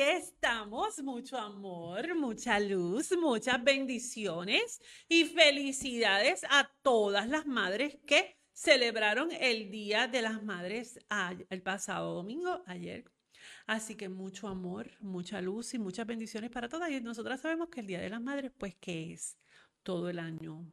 [0.00, 1.02] estamos.
[1.02, 9.70] Mucho amor, mucha luz, muchas bendiciones y felicidades a todas las madres que celebraron el
[9.70, 10.98] Día de las Madres
[11.50, 13.04] el pasado domingo, ayer.
[13.66, 16.90] Así que mucho amor, mucha luz y muchas bendiciones para todas.
[16.90, 19.38] Y nosotras sabemos que el Día de las Madres, pues, ¿qué es?
[19.82, 20.72] Todo el año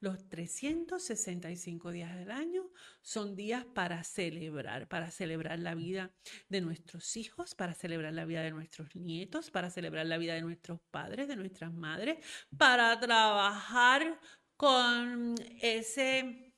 [0.00, 2.70] los 365 días del año
[3.02, 6.12] son días para celebrar, para celebrar la vida
[6.48, 10.42] de nuestros hijos, para celebrar la vida de nuestros nietos, para celebrar la vida de
[10.42, 12.18] nuestros padres, de nuestras madres,
[12.56, 14.20] para trabajar
[14.56, 16.54] con ese,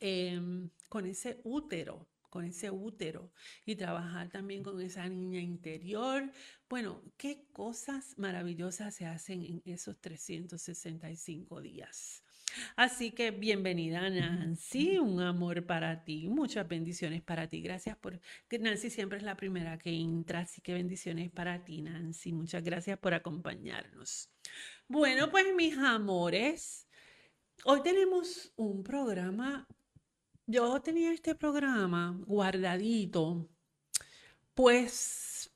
[0.00, 3.32] em, con ese útero, con ese útero
[3.64, 6.30] y trabajar también con esa niña interior.
[6.68, 12.25] Bueno, qué cosas maravillosas se hacen en esos 365 días.
[12.76, 17.60] Así que bienvenida Nancy, un amor para ti, muchas bendiciones para ti.
[17.60, 22.32] Gracias por Nancy siempre es la primera que entra, así que bendiciones para ti Nancy.
[22.32, 24.30] Muchas gracias por acompañarnos.
[24.88, 26.88] Bueno, pues mis amores,
[27.64, 29.66] hoy tenemos un programa
[30.48, 33.48] yo tenía este programa guardadito,
[34.54, 35.52] pues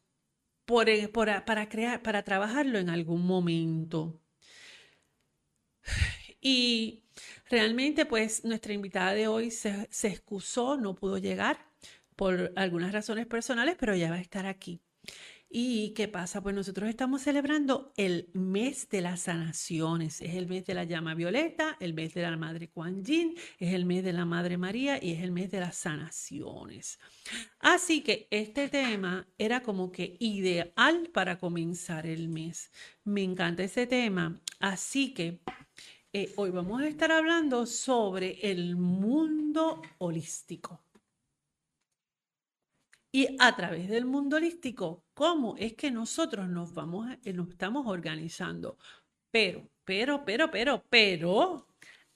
[0.86, 4.20] eh, para crear, para trabajarlo en algún momento.
[6.40, 7.02] Y
[7.48, 11.66] realmente, pues nuestra invitada de hoy se, excusó, no pudo llegar
[12.16, 14.80] por algunas razones personales, pero ya va a estar aquí.
[15.52, 16.40] ¿Y qué pasa?
[16.42, 20.20] Pues nosotros estamos celebrando el mes de las sanaciones.
[20.20, 23.74] Es el mes de la llama violeta, el mes de la Madre Kuan Yin, es
[23.74, 27.00] el mes de la Madre María y es el mes de las sanaciones.
[27.58, 32.70] Así que este tema era como que ideal para comenzar el mes.
[33.02, 34.40] Me encanta ese tema.
[34.60, 35.40] Así que
[36.12, 40.80] eh, hoy vamos a estar hablando sobre el mundo holístico.
[43.12, 47.86] Y a través del mundo holístico, ¿cómo es que nosotros nos vamos, eh, nos estamos
[47.86, 48.78] organizando?
[49.30, 51.66] Pero, pero, pero, pero, pero,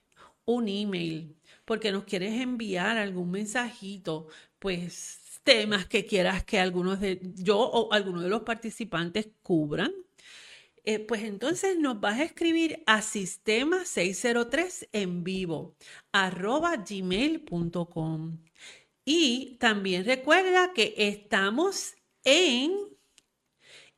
[0.45, 4.27] un email, porque nos quieres enviar algún mensajito,
[4.59, 9.93] pues temas que quieras que algunos de yo o algunos de los participantes cubran,
[10.87, 15.75] eh, pues entonces nos vas a escribir a sistema 603 en vivo
[16.13, 18.39] arroba gmail.com.
[19.05, 22.73] Y también recuerda que estamos en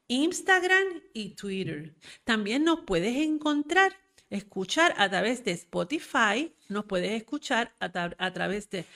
[0.09, 1.95] Instagram y Twitter.
[2.25, 3.93] También nos puedes encontrar,
[4.31, 8.87] escuchar a través de Spotify, nos puedes escuchar a, través de eh,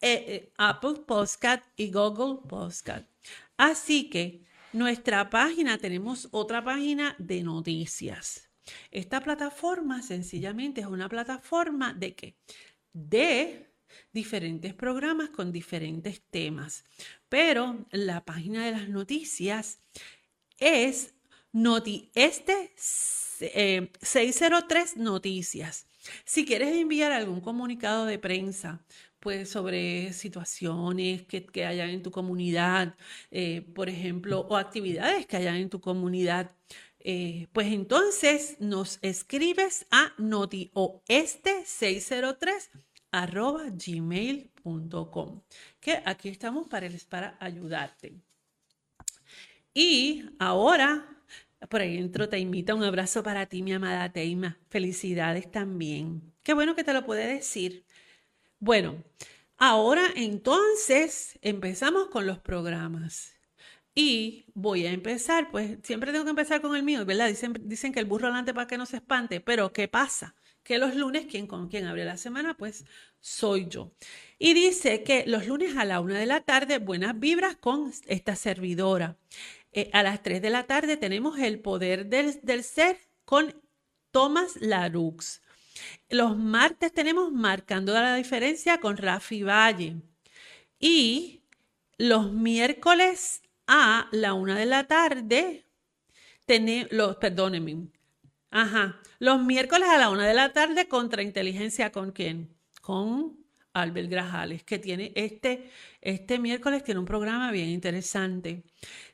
[0.00, 3.06] eh, Apple Podcast y Google Podcast.
[3.56, 4.45] Así que
[4.76, 8.50] nuestra página, tenemos otra página de noticias.
[8.90, 12.36] Esta plataforma sencillamente es una plataforma de qué?
[12.92, 13.72] De
[14.12, 16.84] diferentes programas con diferentes temas.
[17.28, 19.80] Pero la página de las noticias
[20.58, 21.14] es
[21.52, 25.86] Noti este 603 eh, Noticias.
[26.24, 28.84] Si quieres enviar algún comunicado de prensa,
[29.26, 32.94] pues sobre situaciones que, que hayan en tu comunidad,
[33.32, 36.52] eh, por ejemplo, o actividades que hayan en tu comunidad,
[37.00, 42.70] eh, pues entonces nos escribes a notioeste 603
[43.10, 45.40] arroba gmail.com.
[45.80, 48.14] Que aquí estamos para, para ayudarte.
[49.74, 51.04] Y ahora,
[51.68, 54.56] por ahí entro Teimita, un abrazo para ti, mi amada Teima.
[54.68, 56.32] Felicidades también.
[56.44, 57.84] Qué bueno que te lo puede decir.
[58.58, 59.02] Bueno,
[59.58, 63.34] ahora entonces empezamos con los programas.
[63.94, 67.28] Y voy a empezar, pues siempre tengo que empezar con el mío, ¿verdad?
[67.28, 70.34] Dicen, dicen que el burro adelante para que no se espante, pero ¿qué pasa?
[70.66, 72.56] que los lunes, ¿quién con quién abre la semana?
[72.56, 72.84] Pues
[73.20, 73.92] soy yo.
[74.38, 78.34] Y dice que los lunes a la una de la tarde, buenas vibras con esta
[78.34, 79.16] servidora.
[79.72, 83.54] Eh, a las tres de la tarde tenemos el poder del, del ser con
[84.10, 85.40] Tomás Larux.
[86.08, 89.96] Los martes tenemos Marcando la Diferencia con Rafi Valle.
[90.78, 91.42] Y
[91.98, 95.64] los miércoles a la una de la tarde,
[96.44, 97.88] tenemos, perdónenme,
[98.50, 102.54] ajá, los miércoles a la una de la tarde Contrainteligencia con quién?
[102.82, 103.45] Con
[103.76, 105.70] Albert Grajales, que tiene este,
[106.00, 108.62] este miércoles tiene un programa bien interesante.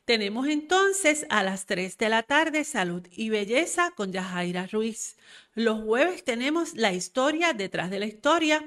[0.04, 5.16] Tenemos entonces a las 3 de la tarde Salud y Belleza con Yajaira Ruiz.
[5.54, 8.64] Los jueves tenemos la historia detrás de la historia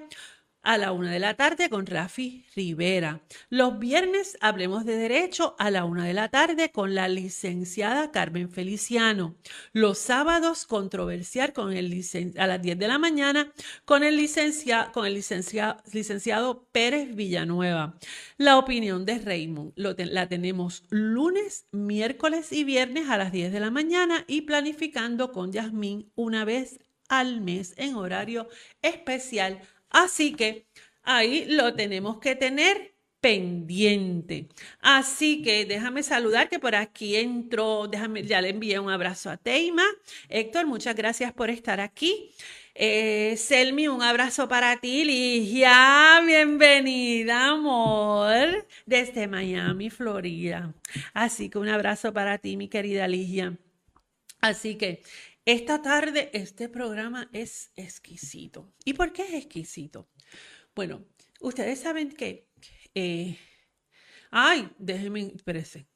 [0.65, 3.21] a la una de la tarde con Rafi Rivera.
[3.49, 8.49] Los viernes hablemos de derecho a la una de la tarde con la licenciada Carmen
[8.49, 9.35] Feliciano.
[9.73, 11.85] Los sábados controversial con el
[12.37, 13.53] a las 10 de la mañana
[13.85, 17.97] con el, licencia con el licenciado Pérez Villanueva.
[18.37, 23.69] La opinión de Raymond la tenemos lunes, miércoles y viernes a las 10 de la
[23.69, 28.47] mañana y planificando con Yasmín una vez al mes en horario
[28.81, 30.67] especial Así que
[31.03, 32.95] ahí lo tenemos que tener
[33.25, 34.49] pendiente.
[34.81, 39.37] Así que déjame saludar que por aquí entró, déjame, ya le envié un abrazo a
[39.37, 39.83] Teima.
[40.29, 42.29] Héctor, muchas gracias por estar aquí.
[42.75, 45.05] Eh, Selmi, un abrazo para ti.
[45.05, 50.75] Ligia, bienvenida, amor, desde Miami, Florida.
[51.15, 53.57] Así que un abrazo para ti, mi querida Ligia.
[54.41, 55.01] Así que
[55.45, 58.73] esta tarde este programa es exquisito.
[58.83, 60.09] ¿Y por qué es exquisito?
[60.75, 61.05] Bueno,
[61.39, 62.47] ustedes saben que...
[62.95, 63.37] Eh,
[64.31, 65.87] ay, déjenme, espérense,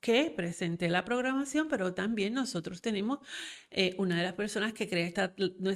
[0.00, 3.20] que presenté la programación, pero también nosotros tenemos
[3.70, 5.34] eh, una de las personas que crea esta,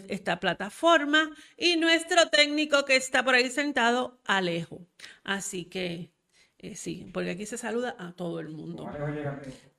[0.08, 4.86] esta, plataforma y nuestro técnico que está por ahí sentado, Alejo.
[5.24, 6.12] Así que
[6.58, 8.90] eh, sí, porque aquí se saluda a todo el mundo.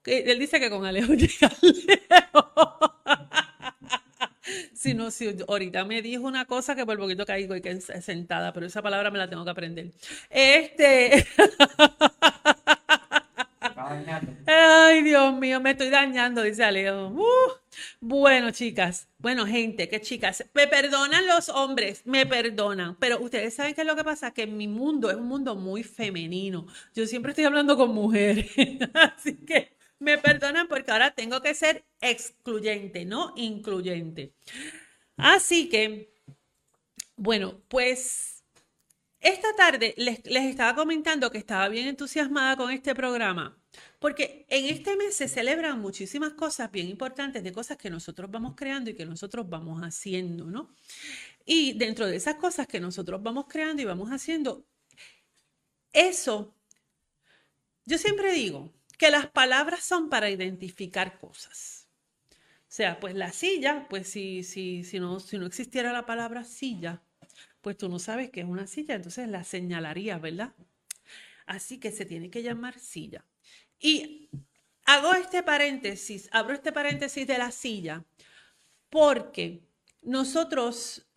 [0.06, 2.87] Él dice que con Alejo llega Alejo.
[4.78, 8.54] Si no, si ahorita me dijo una cosa que por poquito caigo y que sentada,
[8.54, 9.92] pero esa palabra me la tengo que aprender.
[10.30, 11.26] Este.
[14.46, 17.08] Ay, Dios mío, me estoy dañando, dice Alejo.
[17.08, 17.54] Uh,
[18.00, 23.74] bueno, chicas, bueno, gente, que chicas, me perdonan los hombres, me perdonan, pero ustedes saben
[23.74, 26.68] qué es lo que pasa, que mi mundo es un mundo muy femenino.
[26.94, 28.52] Yo siempre estoy hablando con mujeres,
[28.94, 34.34] así que me perdonan porque ahora tengo que ser excluyente, no incluyente.
[35.18, 36.14] Así que,
[37.16, 38.38] bueno, pues
[39.20, 43.60] esta tarde les, estaba comentando que estaba bien entusiasmada con este programa,
[44.00, 48.54] porque en este mes se celebran muchísimas cosas bien importantes de cosas que nosotros vamos
[48.56, 50.76] creando y que nosotros vamos haciendo, ¿no?
[51.46, 54.66] Y dentro de esas cosas que nosotros vamos creando y vamos haciendo,
[55.92, 56.56] eso,
[57.86, 61.88] yo siempre digo, que las palabras son para identificar cosas.
[62.32, 66.44] O sea, pues la silla, pues si, si, si, no, si no existiera la palabra
[66.44, 67.02] silla,
[67.62, 70.54] pues tú no sabes qué es una silla, entonces la señalarías, ¿verdad?
[71.46, 73.24] Así que se tiene que llamar silla.
[73.80, 74.30] Y
[74.86, 78.04] hago este paréntesis, abro este paréntesis de la silla,
[78.90, 79.64] porque
[80.02, 81.08] nosotros,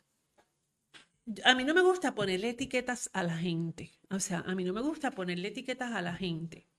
[1.45, 3.91] a mí no me gusta ponerle etiquetas a la gente.
[4.11, 6.70] O sea, a mí no me gusta ponerle etiquetas a la gente.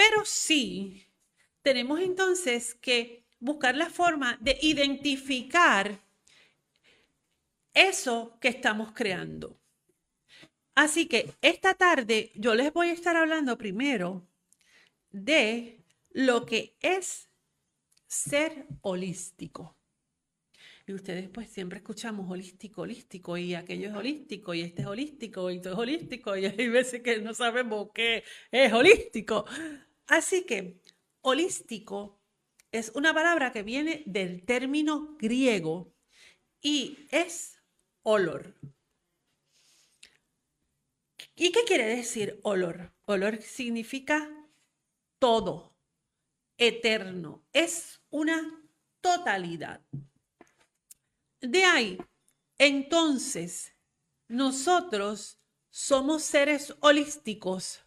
[0.00, 1.06] Pero sí,
[1.60, 6.00] tenemos entonces que buscar la forma de identificar
[7.74, 9.60] eso que estamos creando.
[10.74, 14.26] Así que esta tarde yo les voy a estar hablando primero
[15.10, 17.28] de lo que es
[18.06, 19.76] ser holístico.
[20.86, 25.50] Y ustedes pues siempre escuchamos holístico, holístico, y aquello es holístico, y este es holístico,
[25.50, 29.44] y esto es holístico, y hay veces que no sabemos qué es holístico.
[30.10, 30.82] Así que
[31.20, 32.18] holístico
[32.72, 35.94] es una palabra que viene del término griego
[36.60, 37.62] y es
[38.02, 38.56] olor.
[41.36, 42.92] ¿Y qué quiere decir olor?
[43.04, 44.28] Olor significa
[45.20, 45.76] todo,
[46.58, 48.68] eterno, es una
[49.00, 49.80] totalidad.
[51.40, 51.98] De ahí,
[52.58, 53.76] entonces,
[54.26, 55.38] nosotros
[55.70, 57.84] somos seres holísticos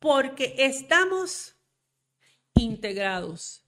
[0.00, 1.49] porque estamos
[2.54, 3.64] integrados.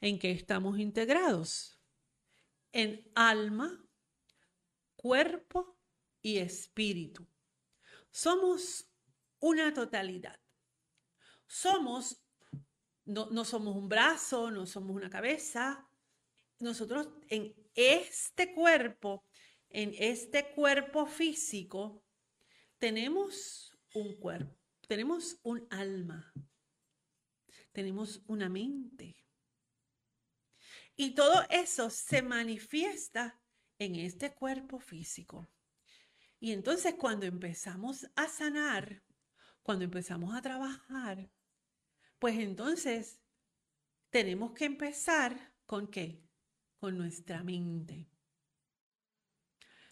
[0.00, 1.80] ¿En qué estamos integrados?
[2.72, 3.84] En alma,
[4.96, 5.78] cuerpo
[6.22, 7.26] y espíritu.
[8.10, 8.88] Somos
[9.40, 10.40] una totalidad.
[11.46, 12.22] Somos,
[13.04, 15.88] no, no somos un brazo, no somos una cabeza.
[16.58, 19.24] Nosotros en este cuerpo,
[19.68, 22.02] en este cuerpo físico,
[22.78, 26.32] tenemos un cuerpo, tenemos un alma,
[27.74, 29.16] tenemos una mente.
[30.96, 33.42] Y todo eso se manifiesta
[33.78, 35.50] en este cuerpo físico.
[36.38, 39.02] Y entonces cuando empezamos a sanar,
[39.62, 41.28] cuando empezamos a trabajar,
[42.20, 43.20] pues entonces
[44.08, 46.22] tenemos que empezar con qué?
[46.76, 48.08] Con nuestra mente.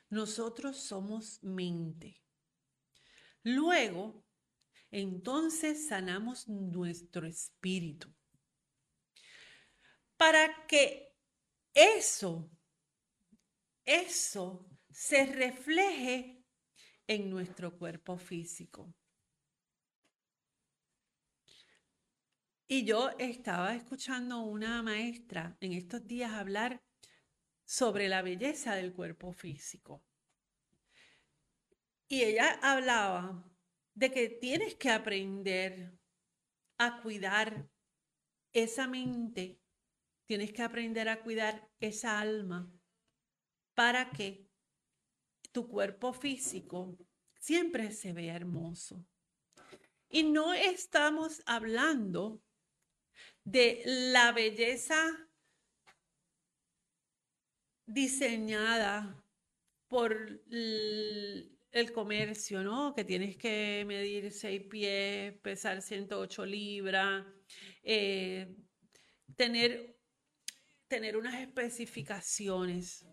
[0.08, 2.22] Nosotros somos mente.
[3.42, 4.24] Luego,
[4.92, 8.14] entonces sanamos nuestro espíritu.
[10.16, 11.16] Para que
[11.74, 12.48] eso,
[13.84, 16.44] eso se refleje
[17.06, 18.94] en nuestro cuerpo físico.
[22.68, 26.82] Y yo estaba escuchando a una maestra en estos días hablar
[27.64, 30.04] sobre la belleza del cuerpo físico.
[32.08, 33.51] Y ella hablaba
[33.94, 35.92] de que tienes que aprender
[36.78, 37.68] a cuidar
[38.52, 39.60] esa mente,
[40.26, 42.72] tienes que aprender a cuidar esa alma
[43.74, 44.46] para que
[45.52, 46.98] tu cuerpo físico
[47.38, 49.04] siempre se vea hermoso.
[50.08, 52.42] Y no estamos hablando
[53.44, 55.28] de la belleza
[57.86, 59.22] diseñada
[59.88, 60.42] por
[61.72, 62.94] el comercio, ¿no?
[62.94, 67.26] Que tienes que medir seis pies, pesar 108 libras,
[67.82, 68.54] eh,
[69.36, 69.96] tener,
[70.86, 73.06] tener unas especificaciones,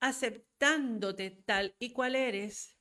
[0.00, 2.76] aceptándote tal y cual eres,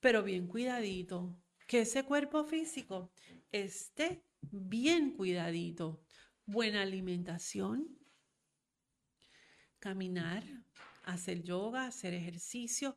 [0.00, 3.12] pero bien cuidadito, que ese cuerpo físico
[3.50, 6.00] esté bien cuidadito,
[6.46, 7.98] buena alimentación,
[9.80, 10.44] caminar,
[11.02, 12.94] hacer yoga, hacer ejercicio,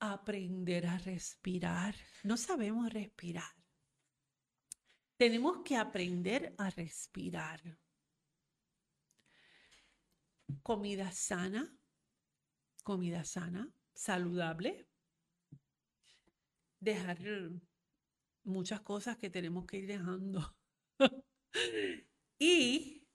[0.00, 1.94] aprender a respirar.
[2.22, 3.52] No sabemos respirar.
[5.16, 7.60] Tenemos que aprender a respirar.
[10.62, 11.76] Comida sana,
[12.84, 14.88] comida sana, saludable.
[16.80, 17.18] Dejar
[18.44, 20.56] muchas cosas que tenemos que ir dejando.
[22.38, 23.08] y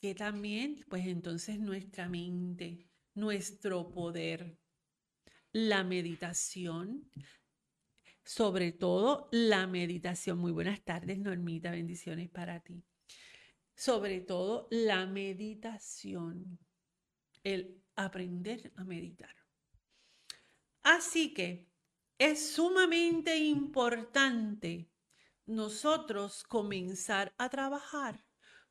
[0.00, 4.58] que también, pues entonces nuestra mente, nuestro poder,
[5.52, 7.10] la meditación,
[8.24, 10.38] sobre todo la meditación.
[10.38, 12.84] Muy buenas tardes, Normita, bendiciones para ti.
[13.74, 16.58] Sobre todo la meditación,
[17.42, 19.34] el aprender a meditar.
[20.82, 21.68] Así que
[22.18, 24.90] es sumamente importante
[25.46, 28.24] nosotros comenzar a trabajar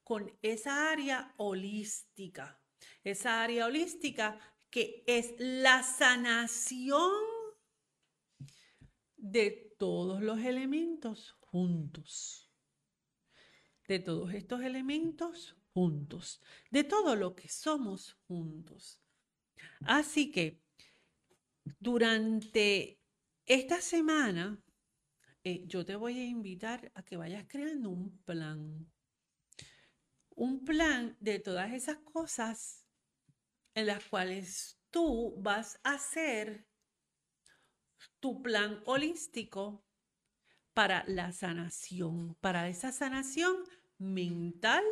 [0.03, 2.61] con esa área holística,
[3.03, 7.11] esa área holística que es la sanación
[9.17, 12.51] de todos los elementos juntos,
[13.87, 19.01] de todos estos elementos juntos, de todo lo que somos juntos.
[19.81, 20.61] Así que
[21.79, 22.99] durante
[23.45, 24.61] esta semana,
[25.43, 28.87] eh, yo te voy a invitar a que vayas creando un plan.
[30.35, 32.78] Un plan de todas esas cosas
[33.75, 36.67] en las cuales tú vas a hacer
[38.19, 39.85] tu plan holístico
[40.73, 43.55] para la sanación, para esa sanación
[43.97, 44.83] mental,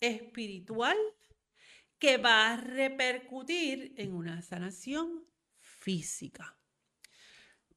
[0.00, 0.96] espiritual,
[1.98, 5.26] que va a repercutir en una sanación
[5.60, 6.58] física.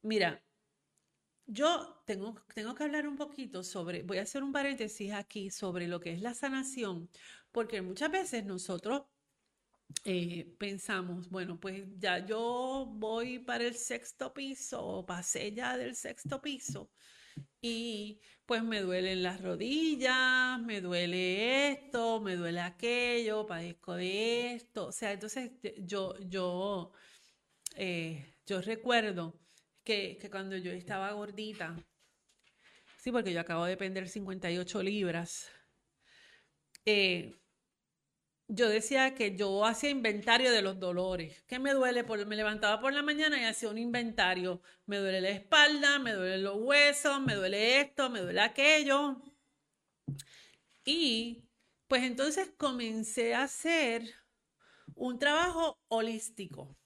[0.02, 0.42] Mira,
[1.46, 5.88] yo tengo, tengo que hablar un poquito sobre, voy a hacer un paréntesis aquí sobre
[5.88, 7.10] lo que es la sanación,
[7.52, 9.04] porque muchas veces nosotros
[10.06, 16.42] eh, pensamos, bueno, pues ya yo voy para el sexto piso pasé ya del sexto
[16.42, 16.92] piso
[17.62, 24.88] y pues me duelen las rodillas, me duele esto, me duele aquello, padezco de esto.
[24.88, 26.92] O sea, entonces yo, yo,
[27.76, 29.40] eh, yo recuerdo
[29.84, 31.76] que, cuando yo estaba gordita,
[32.98, 35.50] sí, porque yo acabo de perder 58 libras,
[36.86, 37.43] eh,
[38.48, 41.44] yo decía que yo hacía inventario de los dolores.
[41.48, 42.04] ¿Qué me duele?
[42.04, 44.62] me levantaba por la mañana y hacía un inventario.
[44.86, 49.22] Me duele la espalda, me duelen los huesos, me duele esto, me duele aquello.
[50.86, 51.48] Y
[51.88, 54.04] pues entonces comencé a hacer
[54.96, 56.78] un trabajo holístico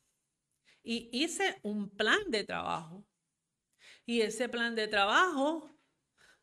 [0.83, 3.05] y hice un plan de trabajo.
[4.05, 5.69] Y ese plan de trabajo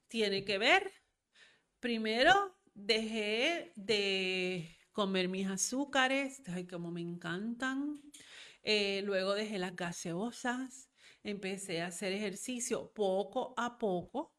[0.08, 0.92] tiene que ver,
[1.80, 8.00] primero dejé de comer mis azúcares, ay, como me encantan.
[8.62, 10.88] Eh, luego dejé las gaseosas,
[11.22, 14.32] empecé a hacer ejercicio poco a poco,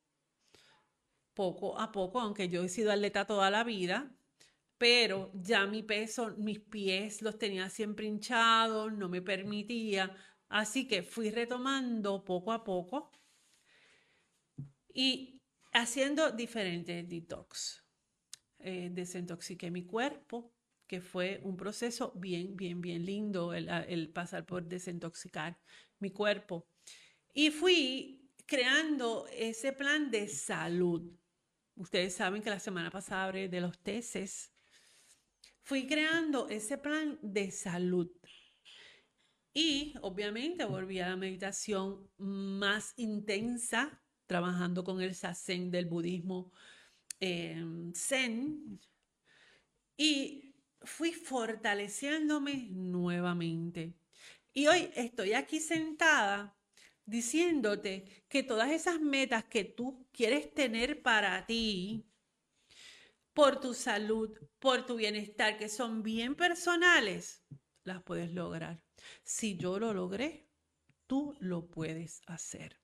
[1.35, 4.15] poco a poco, aunque yo he sido atleta toda la vida,
[4.77, 10.15] pero ya mi peso, mis pies los tenía siempre hinchados, no me permitía.
[10.50, 13.12] Así que fui retomando poco a poco
[14.93, 15.41] y
[15.74, 17.85] haciendo diferentes detox.
[18.67, 20.51] Eh, desintoxiqué mi cuerpo,
[20.88, 25.60] que fue un proceso bien, bien, bien lindo el, el pasar por desintoxicar
[26.00, 26.67] mi cuerpo.
[27.31, 31.03] Y fui creando ese plan de salud.
[31.75, 34.51] Ustedes saben que la semana pasada hablé de los tesis.
[35.62, 38.10] Fui creando ese plan de salud.
[39.53, 46.51] Y obviamente volví a la meditación más intensa, trabajando con el sasen del budismo
[47.19, 48.79] em, zen.
[49.98, 53.93] Y fui fortaleciéndome nuevamente.
[54.53, 56.57] Y hoy estoy aquí sentada
[57.05, 62.05] diciéndote que todas esas metas que tú quieres tener para ti,
[63.34, 67.43] por tu salud, por tu bienestar, que son bien personales,
[67.84, 68.81] las puedes lograr.
[69.24, 70.48] Si yo lo logré,
[71.05, 72.79] tú lo puedes hacer.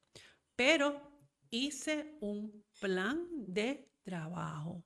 [0.55, 1.19] Pero
[1.49, 4.83] hice un plan de trabajo.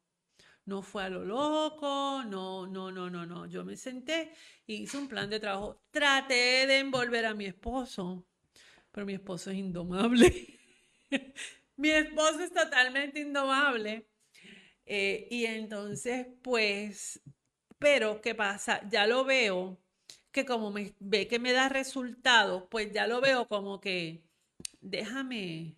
[0.65, 3.45] No fue a lo loco, no, no, no, no, no.
[3.47, 4.31] Yo me senté
[4.67, 5.81] y hice un plan de trabajo.
[5.91, 8.25] Traté de envolver a mi esposo,
[8.91, 10.59] pero mi esposo es indomable.
[11.77, 14.07] mi esposo es totalmente indomable.
[14.85, 17.21] Eh, y entonces, pues,
[17.79, 18.81] pero ¿qué pasa?
[18.89, 19.79] Ya lo veo
[20.31, 24.23] que como me ve que me da resultados, pues ya lo veo como que
[24.81, 25.75] déjame,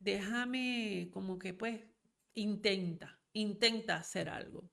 [0.00, 1.80] déjame, como que pues
[2.38, 4.70] intenta intenta hacer algo.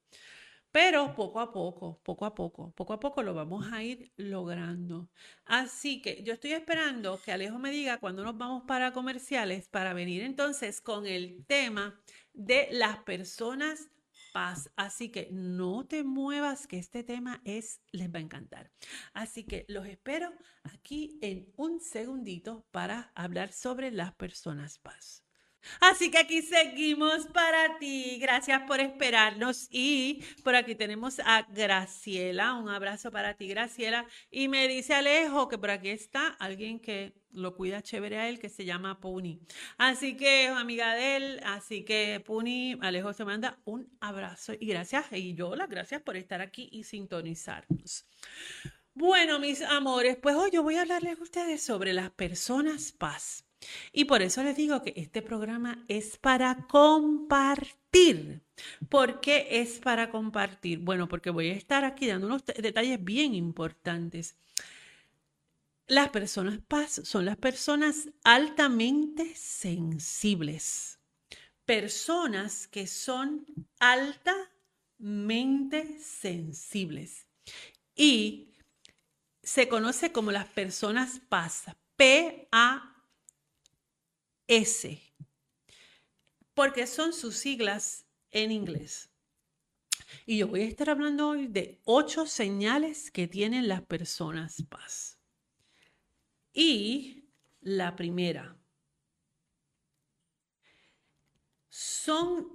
[0.72, 5.10] Pero poco a poco, poco a poco, poco a poco lo vamos a ir logrando.
[5.46, 9.94] Así que yo estoy esperando que Alejo me diga cuándo nos vamos para comerciales para
[9.94, 11.98] venir entonces con el tema
[12.34, 13.90] de las personas
[14.34, 14.70] paz.
[14.76, 18.70] Así que no te muevas, que este tema es, les va a encantar.
[19.14, 25.25] Así que los espero aquí en un segundito para hablar sobre las personas paz.
[25.80, 28.18] Así que aquí seguimos para ti.
[28.20, 29.68] Gracias por esperarnos.
[29.72, 32.54] Y por aquí tenemos a Graciela.
[32.54, 34.06] Un abrazo para ti, Graciela.
[34.32, 38.40] Y me dice Alejo que por aquí está alguien que lo cuida chévere a él,
[38.40, 39.42] que se llama Puni.
[39.78, 45.06] Así que, amiga de él, así que Puni, Alejo se manda un abrazo y gracias.
[45.12, 48.06] Y yo las gracias por estar aquí y sintonizarnos.
[48.94, 53.45] Bueno, mis amores, pues hoy yo voy a hablarles a ustedes sobre las personas paz.
[53.92, 58.42] Y por eso les digo que este programa es para compartir.
[58.90, 60.80] ¿Por qué es para compartir?
[60.80, 64.36] Bueno, porque voy a estar aquí dando unos detalles bien importantes.
[65.88, 71.00] Las personas paz son las personas altamente sensibles.
[71.66, 73.46] Personas que son
[73.80, 77.28] altamente sensibles.
[77.96, 78.50] Y
[79.44, 81.66] se conoce como las personas paz.
[81.96, 82.95] P-A
[84.48, 85.02] S,
[86.54, 89.10] porque son sus siglas en inglés.
[90.26, 95.20] Y yo voy a estar hablando hoy de ocho señales que tienen las personas paz.
[96.54, 97.30] Y
[97.62, 98.58] la primera,
[101.70, 102.48] son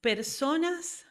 [0.00, 1.06] personas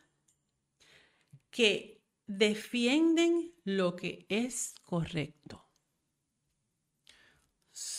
[1.49, 5.61] que defienden lo que es correcto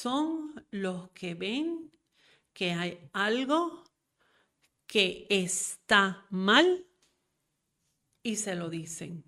[0.02, 1.92] son los que ven
[2.52, 3.84] que hay algo
[4.84, 6.84] que está mal
[8.20, 9.24] y se lo dicen.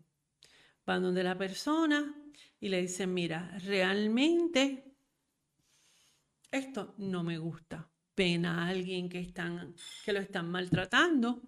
[0.85, 2.13] Van donde la persona
[2.59, 4.97] y le dicen, mira, realmente
[6.51, 7.89] esto no me gusta.
[8.17, 11.41] Ven a alguien que, están, que lo están maltratando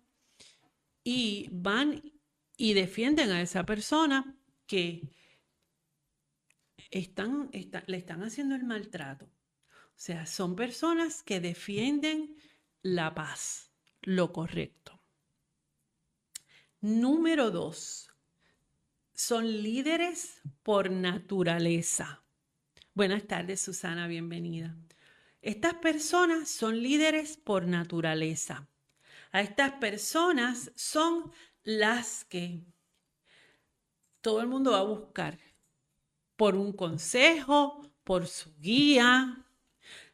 [1.03, 2.01] y van
[2.57, 4.37] y defienden a esa persona
[4.67, 5.03] que
[6.99, 9.27] están, le están haciendo el maltrato.
[9.27, 12.37] O sea, son personas que defienden
[12.83, 13.71] la paz,
[14.03, 15.01] lo correcto.
[16.81, 18.11] Número dos,
[19.15, 22.23] son líderes por naturaleza.
[22.95, 24.77] Buenas tardes, Susana, bienvenida.
[25.41, 28.69] Estas personas son líderes por naturaleza.
[29.33, 31.33] A estas personas son
[31.63, 32.63] las que
[34.21, 35.39] todo el mundo va a buscar
[36.37, 39.45] por un consejo, por su guía.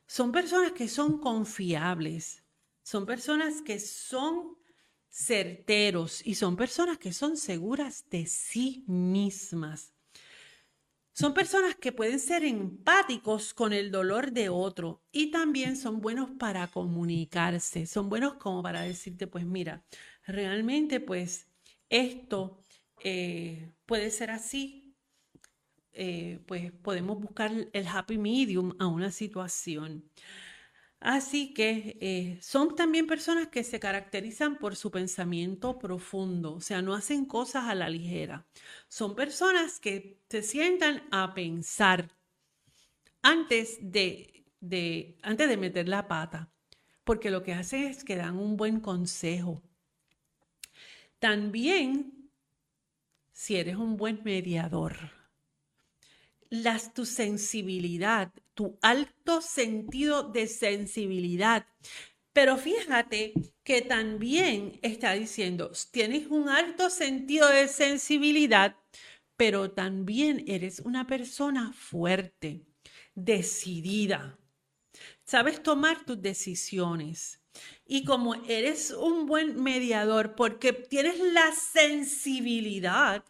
[0.06, 2.42] Son personas que son confiables,
[2.82, 4.56] son personas que son
[5.08, 9.92] certeros y son personas que son seguras de sí mismas.
[11.14, 16.30] Son personas que pueden ser empáticos con el dolor de otro y también son buenos
[16.38, 19.84] para comunicarse, son buenos como para decirte, pues mira,
[20.26, 21.48] realmente pues
[21.90, 22.58] esto
[23.04, 24.81] eh, puede ser así,
[25.94, 30.04] eh, pues podemos buscar el happy medium a una situación.
[31.00, 36.80] Así que eh, son también personas que se caracterizan por su pensamiento profundo, o sea,
[36.80, 38.46] no hacen cosas a la ligera.
[38.88, 42.08] Son personas que se sientan a pensar
[43.20, 46.52] antes de, de, antes de meter la pata,
[47.04, 49.60] porque lo que hacen es que dan un buen consejo.
[51.18, 52.30] También,
[53.32, 54.96] si eres un buen mediador,
[56.52, 61.66] las, tu sensibilidad, tu alto sentido de sensibilidad.
[62.34, 63.32] Pero fíjate
[63.64, 68.76] que también está diciendo, tienes un alto sentido de sensibilidad,
[69.38, 72.60] pero también eres una persona fuerte,
[73.14, 74.38] decidida.
[75.24, 77.40] Sabes tomar tus decisiones.
[77.86, 83.24] Y como eres un buen mediador, porque tienes la sensibilidad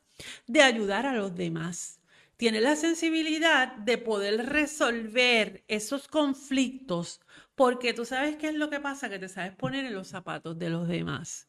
[0.48, 2.01] de ayudar a los demás
[2.42, 7.20] tiene la sensibilidad de poder resolver esos conflictos,
[7.54, 10.58] porque tú sabes qué es lo que pasa, que te sabes poner en los zapatos
[10.58, 11.46] de los demás.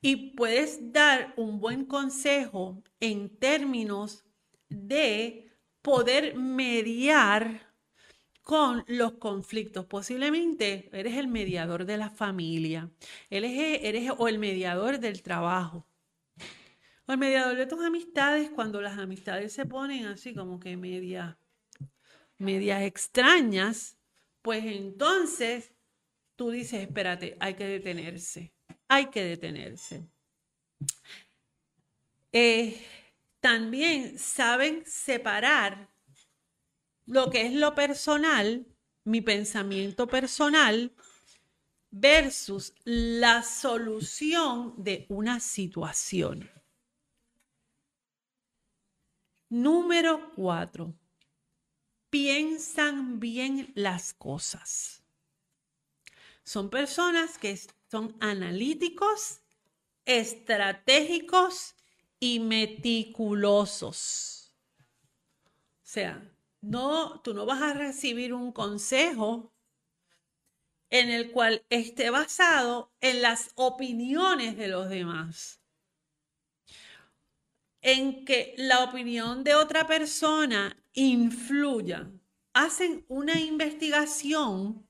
[0.00, 4.24] Y puedes dar un buen consejo en términos
[4.70, 5.52] de
[5.82, 7.60] poder mediar
[8.40, 9.84] con los conflictos.
[9.84, 12.90] Posiblemente eres el mediador de la familia,
[13.28, 13.52] eres,
[13.82, 15.86] eres o el mediador del trabajo
[17.06, 21.38] o el mediador de tus amistades, cuando las amistades se ponen así como que media,
[22.38, 23.96] medias extrañas,
[24.42, 25.72] pues entonces
[26.36, 28.52] tú dices, espérate, hay que detenerse,
[28.88, 30.06] hay que detenerse.
[32.32, 32.80] Eh,
[33.40, 35.88] también saben separar
[37.06, 38.66] lo que es lo personal,
[39.04, 40.92] mi pensamiento personal,
[41.90, 46.50] versus la solución de una situación.
[49.52, 50.94] Número cuatro,
[52.08, 55.02] piensan bien las cosas.
[56.42, 57.60] Son personas que
[57.90, 59.42] son analíticos,
[60.06, 61.74] estratégicos
[62.18, 64.54] y meticulosos.
[64.78, 66.26] O sea,
[66.62, 69.52] no, tú no vas a recibir un consejo
[70.88, 75.61] en el cual esté basado en las opiniones de los demás
[77.82, 82.10] en que la opinión de otra persona influya.
[82.54, 84.86] Hacen una investigación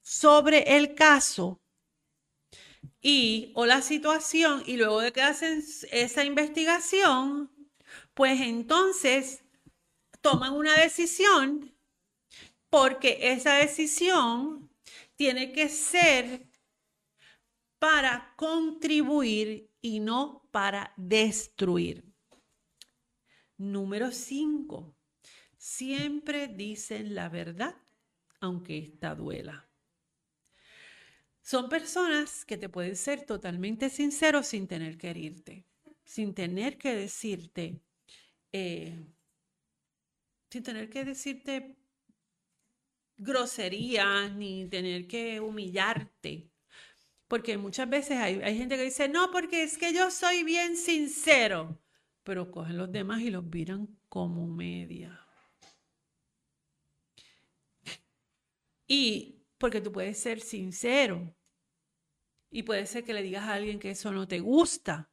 [0.00, 1.60] sobre el caso
[3.00, 7.50] y o la situación y luego de que hacen esa investigación,
[8.14, 9.44] pues entonces
[10.20, 11.74] toman una decisión
[12.70, 14.70] porque esa decisión
[15.16, 16.46] tiene que ser
[17.78, 22.05] para contribuir y no para destruir.
[23.58, 24.94] Número 5.
[25.56, 27.74] Siempre dicen la verdad,
[28.40, 29.68] aunque esta duela.
[31.40, 35.64] Son personas que te pueden ser totalmente sinceros sin tener que herirte,
[36.04, 37.80] sin tener que decirte,
[38.52, 39.06] eh,
[40.50, 41.76] sin tener que decirte
[43.16, 46.50] groserías ni tener que humillarte.
[47.28, 50.76] Porque muchas veces hay, hay gente que dice, no, porque es que yo soy bien
[50.76, 51.80] sincero
[52.26, 55.24] pero cogen los demás y los viran como media.
[58.88, 61.36] Y porque tú puedes ser sincero
[62.50, 65.08] y puede ser que le digas a alguien que eso no te gusta,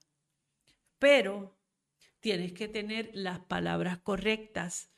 [0.98, 1.56] pero
[2.20, 4.90] tienes que tener las palabras correctas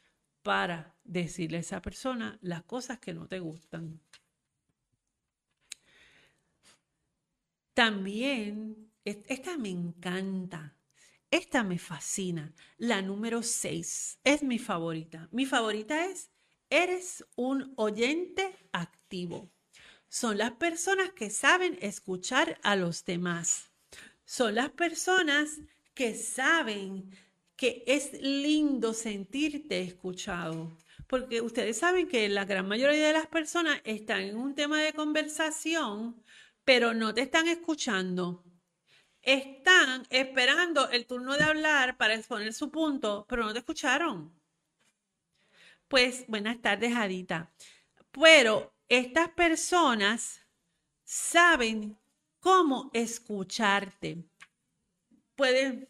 [0.42, 4.00] para decirle a esa persona las cosas que no te gustan.
[7.74, 10.78] También, esta me encanta,
[11.36, 12.54] esta me fascina.
[12.78, 15.28] La número 6 es mi favorita.
[15.32, 16.32] Mi favorita es,
[16.70, 19.52] eres un oyente activo.
[20.08, 23.72] Son las personas que saben escuchar a los demás.
[24.24, 25.60] Son las personas
[25.94, 27.12] que saben
[27.58, 30.78] que es lindo sentirte escuchado.
[31.08, 34.94] Porque ustedes saben que la gran mayoría de las personas están en un tema de
[34.94, 36.24] conversación,
[36.64, 38.46] pero no te están escuchando
[39.26, 44.32] están esperando el turno de hablar para exponer su punto, pero no te escucharon.
[45.88, 47.52] Pues buenas tardes, Adita.
[48.12, 50.42] Pero estas personas
[51.04, 51.98] saben
[52.40, 54.24] cómo escucharte.
[55.36, 55.88] Pueden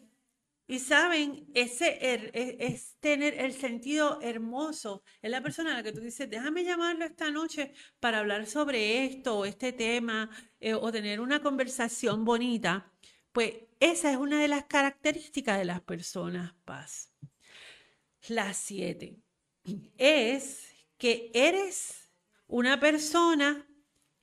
[0.67, 5.03] y saben, ese e, es, tener el sentido hermoso.
[5.21, 9.05] Es la persona a la que tú dices, déjame llamarlo esta noche para hablar sobre
[9.05, 12.91] esto o este tema eh, o tener una conversación bonita
[13.35, 17.11] Pues esa es una de las características de las personas paz.
[18.29, 19.19] La siete
[19.97, 22.09] es que eres
[22.47, 23.67] una persona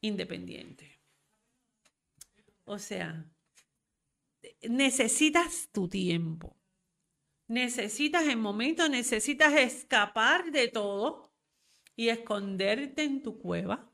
[0.01, 0.99] independiente.
[2.65, 3.31] O sea,
[4.63, 6.57] necesitas tu tiempo.
[7.49, 11.31] Necesitas en momentos, necesitas escapar de todo
[11.97, 13.92] y esconderte en tu cueva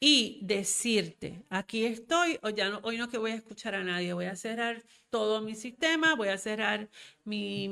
[0.00, 4.12] y decirte, aquí estoy, o ya no, hoy no que voy a escuchar a nadie,
[4.12, 6.88] voy a cerrar todo mi sistema, voy a cerrar
[7.24, 7.68] mi,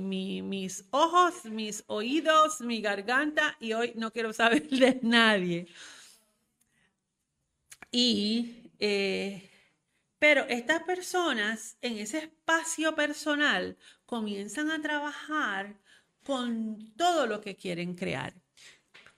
[0.00, 5.66] mis ojos, mis oídos, mi garganta y hoy no quiero saber de nadie.
[7.90, 9.50] Y, eh,
[10.18, 15.78] pero estas personas en ese espacio personal comienzan a trabajar
[16.24, 18.41] con todo lo que quieren crear.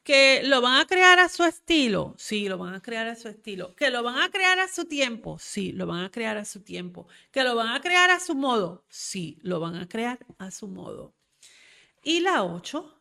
[0.05, 3.29] Que lo van a crear a su estilo, sí, lo van a crear a su
[3.29, 3.75] estilo.
[3.75, 6.61] Que lo van a crear a su tiempo, sí, lo van a crear a su
[6.62, 7.09] tiempo.
[7.33, 10.69] Que lo van a crear a su modo, sí, lo van a crear a su
[10.69, 11.14] modo.
[12.03, 13.01] Y la ocho,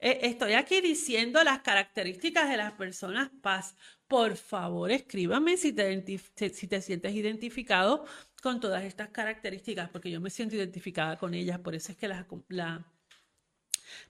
[0.00, 3.76] eh, estoy aquí diciendo las características de las personas paz.
[4.08, 6.04] Por favor, escríbame si te,
[6.50, 8.04] si te sientes identificado
[8.42, 12.08] con todas estas características, porque yo me siento identificada con ellas, por eso es que
[12.08, 12.84] las, la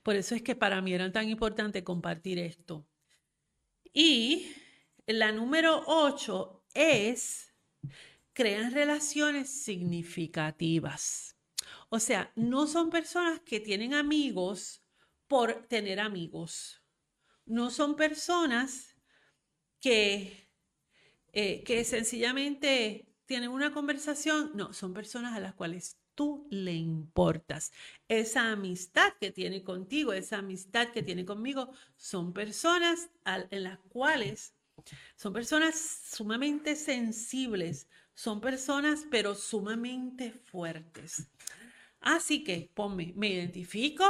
[0.03, 2.87] por eso es que para mí era tan importante compartir esto.
[3.93, 4.53] Y
[5.05, 7.53] la número ocho es
[8.33, 11.37] crean relaciones significativas.
[11.89, 14.83] O sea, no son personas que tienen amigos
[15.27, 16.81] por tener amigos.
[17.45, 18.95] No son personas
[19.79, 20.49] que,
[21.33, 24.51] eh, que sencillamente tienen una conversación.
[24.55, 26.00] No, son personas a las cuales
[26.49, 27.71] le importas.
[28.07, 34.53] Esa amistad que tiene contigo, esa amistad que tiene conmigo, son personas en las cuales
[35.15, 35.75] son personas
[36.11, 41.27] sumamente sensibles, son personas pero sumamente fuertes.
[41.99, 44.03] Así que ponme, me identifico,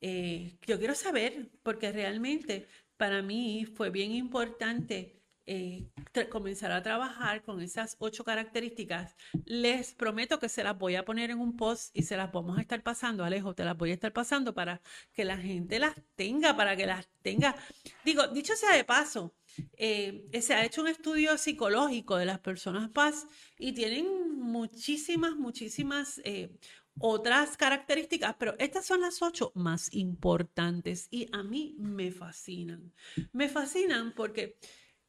[0.00, 5.86] eh, yo quiero saber, porque realmente para mí fue bien importante eh,
[6.30, 11.30] comenzar a trabajar con esas ocho características, les prometo que se las voy a poner
[11.30, 13.94] en un post y se las vamos a estar pasando, Alejo, te las voy a
[13.94, 14.80] estar pasando para
[15.12, 17.56] que la gente las tenga, para que las tenga.
[18.04, 19.34] Digo, dicho sea de paso,
[19.76, 23.26] eh, se ha hecho un estudio psicológico de las personas paz
[23.58, 26.50] y tienen muchísimas, muchísimas eh,
[26.98, 32.92] otras características, pero estas son las ocho más importantes y a mí me fascinan.
[33.32, 34.56] Me fascinan porque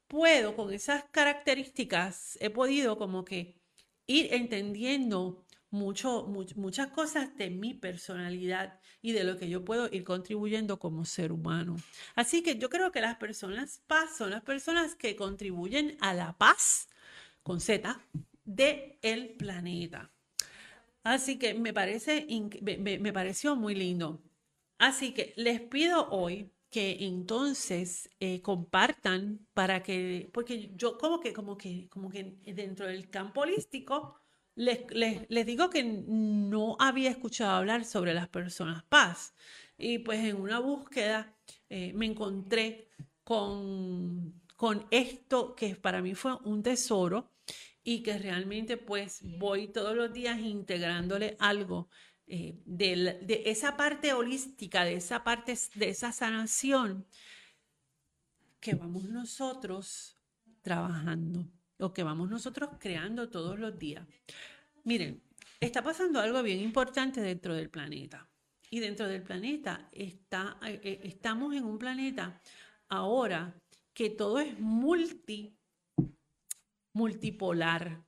[0.07, 3.61] puedo, con esas características, he podido como que
[4.07, 10.03] ir entendiendo mucho, muchas cosas de mi personalidad y de lo que yo puedo ir
[10.03, 11.75] contribuyendo como ser humano.
[12.15, 16.37] Así que yo creo que las personas paz son las personas que contribuyen a la
[16.37, 16.87] paz,
[17.43, 17.99] con Z,
[18.45, 20.11] de el planeta.
[21.03, 22.25] Así que me parece,
[22.61, 24.23] me pareció muy lindo.
[24.77, 31.33] Así que les pido hoy que entonces eh, compartan para que, porque yo como que,
[31.33, 34.19] como que, como que dentro del campo holístico
[34.55, 34.79] les,
[35.29, 39.33] les, digo que no había escuchado hablar sobre las personas paz.
[39.77, 41.35] Y pues en una búsqueda
[41.69, 42.89] eh, me encontré
[43.23, 47.31] con, con esto que para mí fue un tesoro
[47.83, 51.89] y que realmente pues voy todos los días integrándole algo
[52.27, 57.05] eh, de, esa parte holística, de esa parte, de esa sanación
[58.59, 60.17] que vamos nosotros
[60.61, 64.07] trabajando o que vamos nosotros creando todos los días.
[64.83, 65.21] Miren,
[65.59, 68.27] está pasando algo bien importante dentro del planeta.
[68.71, 72.41] Y dentro del planeta está, eh, eh, estamos en un planeta
[72.89, 73.55] ahora
[73.93, 75.55] que todo es multi,
[76.93, 78.03] multipolar.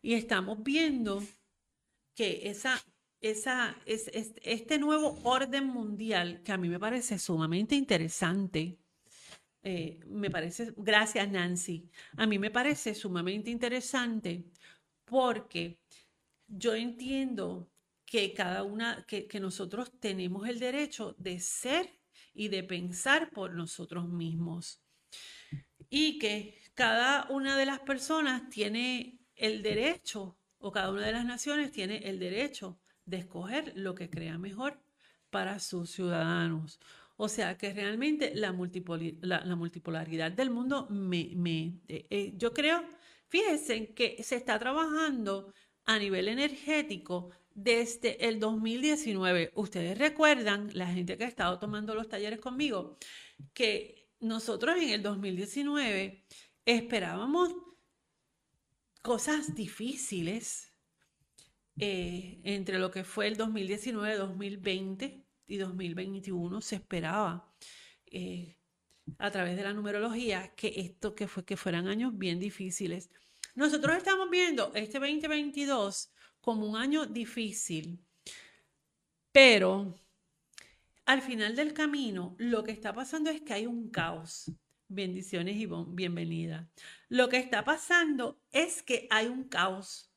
[0.00, 1.22] Y estamos viendo
[2.14, 2.82] que esa
[3.20, 4.10] esa, es,
[4.42, 8.78] este nuevo orden mundial que a mí me parece sumamente interesante.
[9.62, 14.46] Eh, me parece, gracias Nancy, a mí me parece sumamente interesante
[15.04, 15.78] porque
[16.46, 17.70] yo entiendo
[18.06, 22.00] que cada una, que, que nosotros tenemos el derecho de ser
[22.32, 24.82] y de pensar por nosotros mismos.
[25.90, 31.24] Y que cada una de las personas tiene el derecho, o cada una de las
[31.24, 32.80] naciones tiene el derecho
[33.10, 34.80] de escoger lo que crea mejor
[35.30, 36.80] para sus ciudadanos.
[37.16, 42.82] O sea que realmente la, la, multipolaridad del mundo me, me eh, eh, yo creo,
[43.28, 45.52] fíjense que se está trabajando
[45.84, 49.52] a nivel energético desde el 2019.
[49.54, 52.96] Ustedes recuerdan, la gente que ha estado tomando los talleres conmigo,
[53.52, 56.24] que nosotros en el 2019
[56.64, 57.54] esperábamos
[59.02, 60.69] cosas difíciles
[61.80, 67.50] eh, entre lo que fue el 2019, 2020 y 2021 se esperaba
[68.04, 68.58] eh,
[69.18, 73.08] a través de la numerología que esto que fue que fueran años bien difíciles.
[73.54, 76.12] Nosotros estamos viendo este 2022
[76.42, 77.98] como un año difícil,
[79.32, 79.98] pero
[81.06, 84.52] al final del camino lo que está pasando es que hay un caos.
[84.88, 86.68] Bendiciones y bienvenida.
[87.08, 90.09] Lo que está pasando es que hay un caos.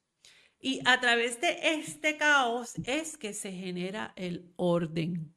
[0.65, 5.35] Y a través de este caos es que se genera el orden.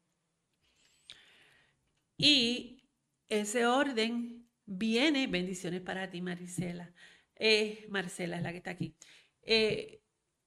[2.17, 2.89] Y
[3.29, 6.95] ese orden viene, bendiciones para ti, Marisela.
[7.35, 8.95] Eh, Marcela es la que está aquí.
[9.43, 10.01] Eh,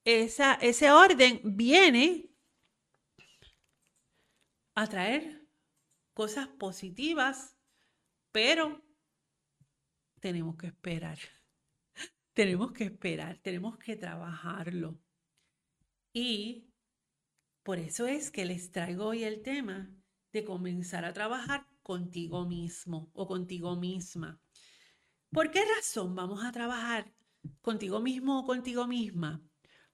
[0.06, 2.30] ese orden viene
[4.76, 5.46] a traer
[6.14, 7.58] cosas positivas,
[8.32, 8.82] pero
[10.22, 11.20] tenemos que esperar.
[12.40, 14.98] Tenemos que esperar, tenemos que trabajarlo.
[16.14, 16.70] Y
[17.64, 19.94] por eso es que les traigo hoy el tema
[20.32, 24.40] de comenzar a trabajar contigo mismo o contigo misma.
[25.30, 27.14] ¿Por qué razón vamos a trabajar
[27.62, 29.44] contigo mismo o contigo misma?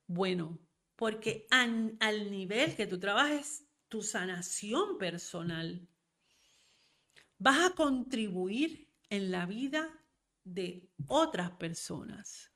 [0.06, 0.60] Bueno,
[0.96, 5.90] porque al nivel que tú trabajes tu sanación personal,
[7.40, 10.05] vas a contribuir en la vida
[10.46, 12.52] de otras personas.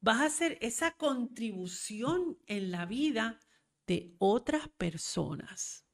[0.00, 3.38] Vas a hacer esa contribución en la vida
[3.86, 5.84] de otras personas.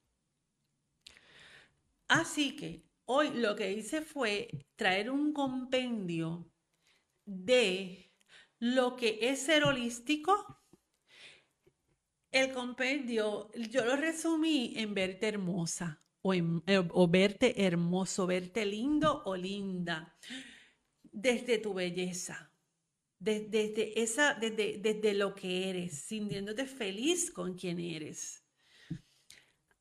[2.07, 6.49] Así que hoy lo que hice fue traer un compendio
[7.25, 8.12] de
[8.61, 10.62] lo que es ser holístico.
[12.31, 18.67] El compendio, yo lo resumí en verte hermosa o, en, eh, o verte hermoso, verte
[18.67, 20.17] lindo o linda,
[21.03, 22.51] desde tu belleza,
[23.21, 28.43] desde, esa, desde, desde lo que eres, sintiéndote feliz con quien eres.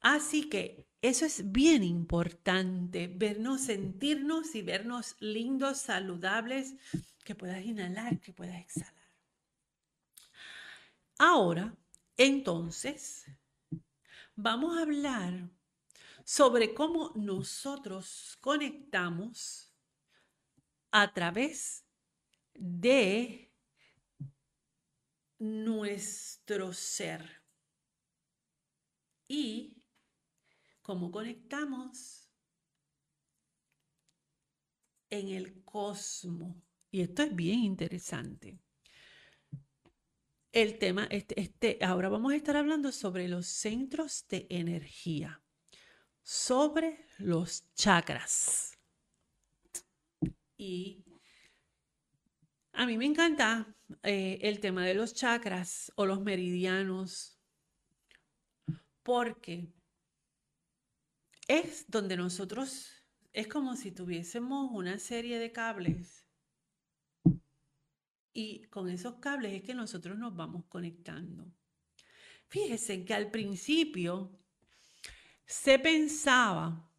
[0.02, 6.76] Así que eso es bien importante, vernos, sentirnos y vernos lindos, saludables,
[7.24, 8.94] que puedas inhalar, que puedas exhalar.
[11.18, 11.76] Ahora,
[12.18, 13.26] entonces,
[14.36, 15.50] vamos a hablar
[16.26, 19.72] sobre cómo nosotros conectamos
[20.92, 21.86] a través
[22.54, 23.54] de
[25.38, 27.44] nuestro ser
[29.28, 29.84] y
[30.82, 32.28] cómo conectamos
[35.12, 36.58] en el cosmos.
[36.90, 38.60] Y esto es bien interesante.
[40.52, 45.45] El tema, este, este, ahora vamos a estar hablando sobre los centros de energía,
[46.26, 48.80] sobre los chakras.
[50.58, 51.06] Y
[52.74, 57.40] a mí me encanta eh, el tema de los chakras o los meridianos,
[59.04, 59.72] porque
[61.48, 62.92] es donde nosotros,
[63.32, 66.26] es como si tuviésemos una serie de cables
[68.34, 71.54] y con esos cables es que nosotros nos vamos conectando.
[72.48, 74.45] Fíjense que al principio
[75.46, 76.90] se pensaba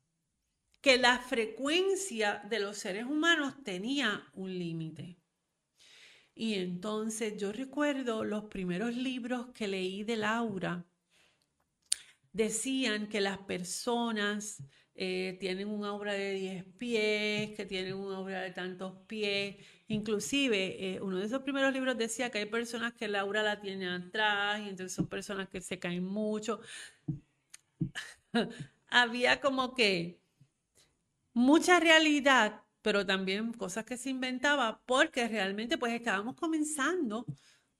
[0.80, 5.16] que la frecuencia de los seres humanos tenía un límite.
[6.34, 10.84] Y entonces yo recuerdo los primeros libros que leí de Laura,
[12.32, 14.62] decían que las personas
[14.94, 19.56] eh, tienen un aura de 10 pies, que tienen un aura de tantos pies.
[19.88, 23.60] Inclusive, eh, uno de esos primeros libros decía que hay personas que la aura la
[23.60, 26.60] tienen atrás y entonces son personas que se caen mucho.
[28.88, 30.20] Había como que
[31.32, 37.26] mucha realidad, pero también cosas que se inventaba porque realmente pues estábamos comenzando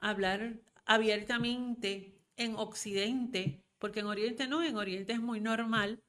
[0.00, 6.02] a hablar abiertamente en Occidente porque en Oriente no, en Oriente es muy normal.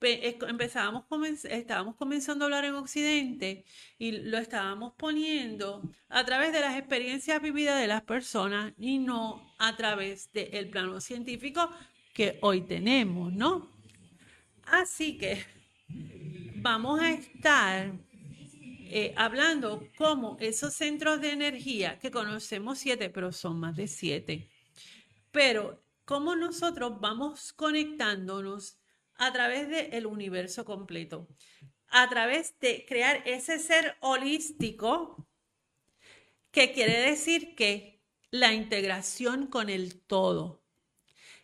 [0.00, 1.06] Empezábamos,
[1.44, 3.64] estábamos comenzando a hablar en Occidente
[3.98, 9.54] y lo estábamos poniendo a través de las experiencias vividas de las personas y no
[9.58, 11.68] a través del plano científico
[12.18, 13.70] que hoy tenemos, ¿no?
[14.64, 15.44] Así que
[16.56, 17.92] vamos a estar
[18.90, 24.50] eh, hablando cómo esos centros de energía, que conocemos siete, pero son más de siete,
[25.30, 28.80] pero cómo nosotros vamos conectándonos
[29.14, 31.28] a través del universo completo,
[31.86, 35.24] a través de crear ese ser holístico,
[36.50, 38.02] que quiere decir que
[38.32, 40.64] la integración con el todo.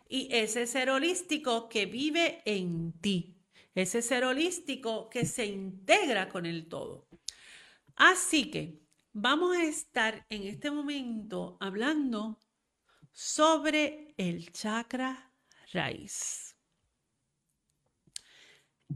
[0.07, 3.35] Y ese ser holístico que vive en ti,
[3.73, 7.07] ese ser holístico que se integra con el todo.
[7.95, 8.81] Así que
[9.13, 12.39] vamos a estar en este momento hablando
[13.11, 15.31] sobre el chakra
[15.71, 16.55] raíz.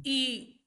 [0.03, 0.61] Y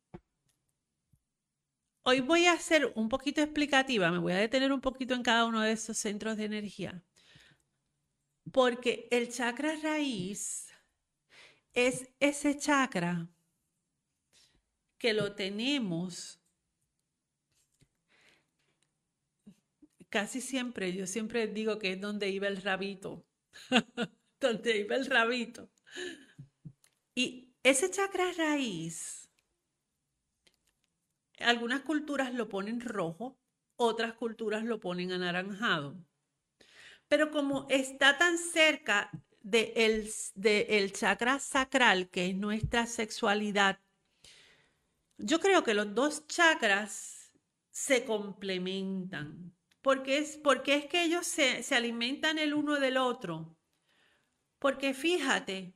[2.02, 5.44] hoy voy a ser un poquito explicativa, me voy a detener un poquito en cada
[5.44, 7.04] uno de esos centros de energía,
[8.50, 10.68] porque el chakra raíz
[11.74, 13.28] es ese chakra
[14.98, 16.42] que lo tenemos
[20.12, 23.24] casi siempre, yo siempre digo que es donde iba el rabito,
[24.40, 25.70] donde iba el rabito.
[27.14, 29.30] Y ese chakra raíz,
[31.38, 33.40] algunas culturas lo ponen rojo,
[33.76, 35.96] otras culturas lo ponen anaranjado.
[37.12, 39.10] Pero como está tan cerca
[39.42, 43.78] del de el chakra sacral, que es nuestra sexualidad,
[45.18, 47.30] yo creo que los dos chakras
[47.70, 49.54] se complementan.
[49.82, 53.58] Porque es, porque es que ellos se, se alimentan el uno del otro.
[54.58, 55.74] Porque fíjate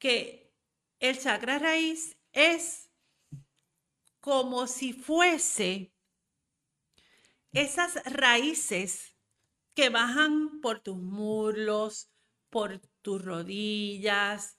[0.00, 0.52] que
[0.98, 2.90] el chakra raíz es
[4.18, 5.92] como si fuese
[7.52, 9.09] esas raíces
[9.74, 12.10] que bajan por tus muslos,
[12.50, 14.58] por tus rodillas,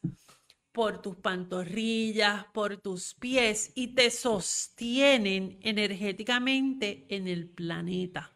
[0.71, 8.31] por tus pantorrillas, por tus pies y te sostienen energéticamente en el planeta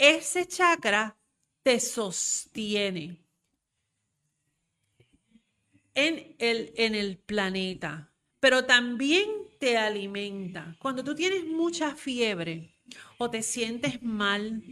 [0.00, 1.14] ese chakra
[1.62, 3.22] te sostiene
[5.94, 8.10] en el, en el planeta,
[8.40, 9.28] pero también
[9.58, 10.74] te alimenta.
[10.78, 12.79] Cuando tú tienes mucha fiebre
[13.18, 14.62] o te sientes mal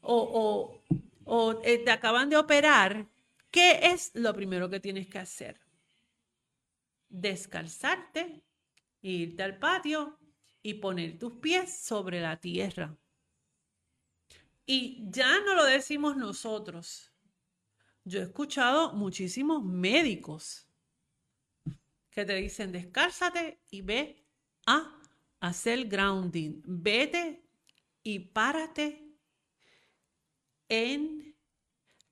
[0.00, 0.82] o,
[1.24, 3.06] o eh, te acaban de operar,
[3.50, 5.60] ¿qué es lo primero que tienes que hacer?
[7.08, 8.42] Descalzarte,
[9.02, 10.18] irte al patio
[10.62, 12.96] y poner tus pies sobre la tierra.
[14.64, 17.12] Y ya no lo decimos nosotros.
[18.04, 20.66] Yo he escuchado muchísimos médicos
[22.10, 24.24] que te dicen, descálzate y ve
[24.66, 24.98] a
[25.40, 26.62] hacer grounding.
[26.64, 27.47] Vete
[28.02, 29.04] y párate
[30.68, 31.36] en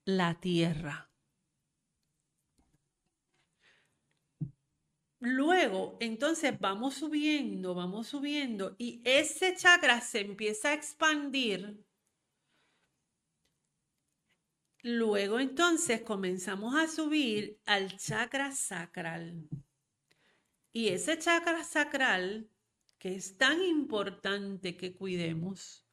[0.04, 1.10] la tierra.
[5.18, 11.86] Luego, entonces vamos subiendo, vamos subiendo y ese chakra se empieza a expandir
[14.88, 19.48] Luego entonces comenzamos a subir al chakra sacral.
[20.72, 22.48] Y ese chakra sacral,
[23.14, 25.86] es tan importante que cuidemos,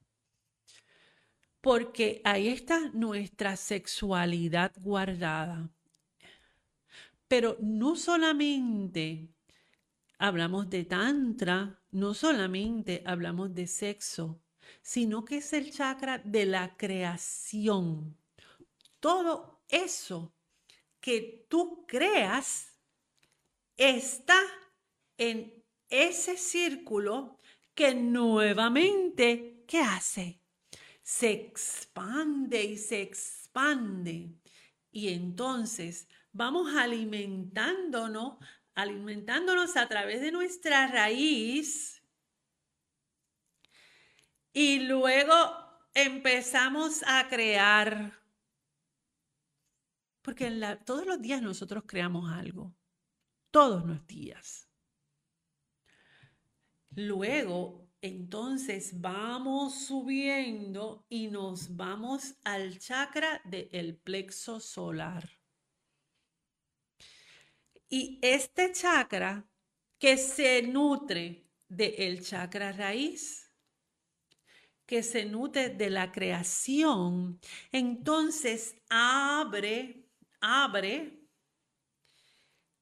[1.62, 5.70] porque ahí está nuestra sexualidad guardada.
[7.28, 9.30] Pero no solamente
[10.18, 14.42] hablamos de tantra, no solamente hablamos de sexo,
[14.82, 18.18] sino que es el chakra de la creación
[19.04, 20.34] todo eso
[21.02, 22.80] que tú creas
[23.76, 24.40] está
[25.18, 25.63] en
[25.94, 27.38] ese círculo
[27.76, 30.42] que nuevamente, ¿qué hace?
[31.04, 34.34] Se expande y se expande.
[34.92, 38.38] Y entonces vamos alimentándonos,
[38.74, 42.02] alimentándonos a través de nuestra raíz.
[44.52, 45.36] Y luego
[45.94, 48.20] empezamos a crear
[50.24, 50.50] porque
[50.86, 52.74] todos los días nosotros creamos algo.
[53.52, 54.73] Todos los días.
[56.96, 65.30] Luego, entonces vamos subiendo y nos vamos al chakra del plexo solar.
[67.90, 69.48] Y este chakra
[70.00, 73.52] que se nutre del chakra raíz,
[74.86, 77.40] que se nutre de la creación,
[77.72, 80.04] entonces abre
[80.44, 81.26] abre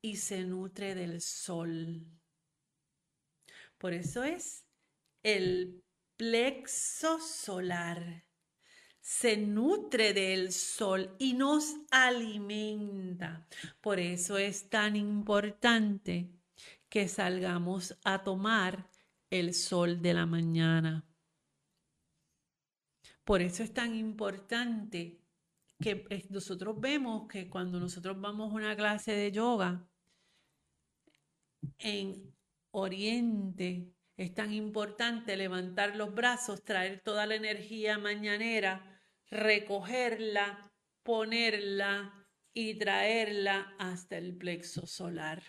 [0.02, 2.21] y se nutre del sol.
[3.82, 4.64] Por eso es
[5.24, 5.84] el
[6.16, 8.28] plexo solar.
[9.00, 13.48] Se nutre del sol y nos alimenta.
[13.82, 16.30] Por eso es tan importante
[16.90, 18.88] que salgamos a tomar
[19.32, 21.04] el sol de la mañana.
[23.24, 25.24] Por eso es tan importante
[25.82, 29.90] que nosotros vemos que cuando nosotros vamos a una clase de yoga
[31.80, 32.32] en
[32.72, 40.72] Oriente, es tan importante levantar los brazos, traer toda la energía mañanera, recogerla,
[41.04, 45.42] ponerla y traerla hasta el plexo solar.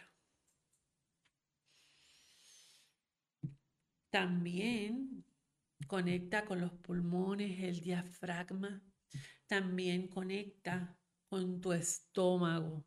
[4.11, 5.25] También
[5.87, 8.83] conecta con los pulmones, el diafragma,
[9.47, 10.97] también conecta
[11.29, 12.85] con tu estómago.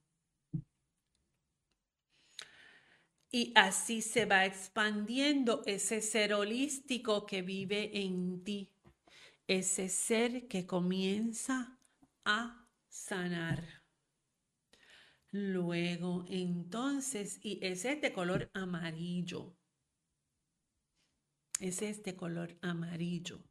[3.35, 8.71] Y así se va expandiendo ese ser holístico que vive en ti,
[9.45, 11.77] ese ser que comienza
[12.23, 13.83] a sanar.
[15.31, 19.53] Luego, entonces, y es este color amarillo.
[21.59, 23.43] Es este color amarillo.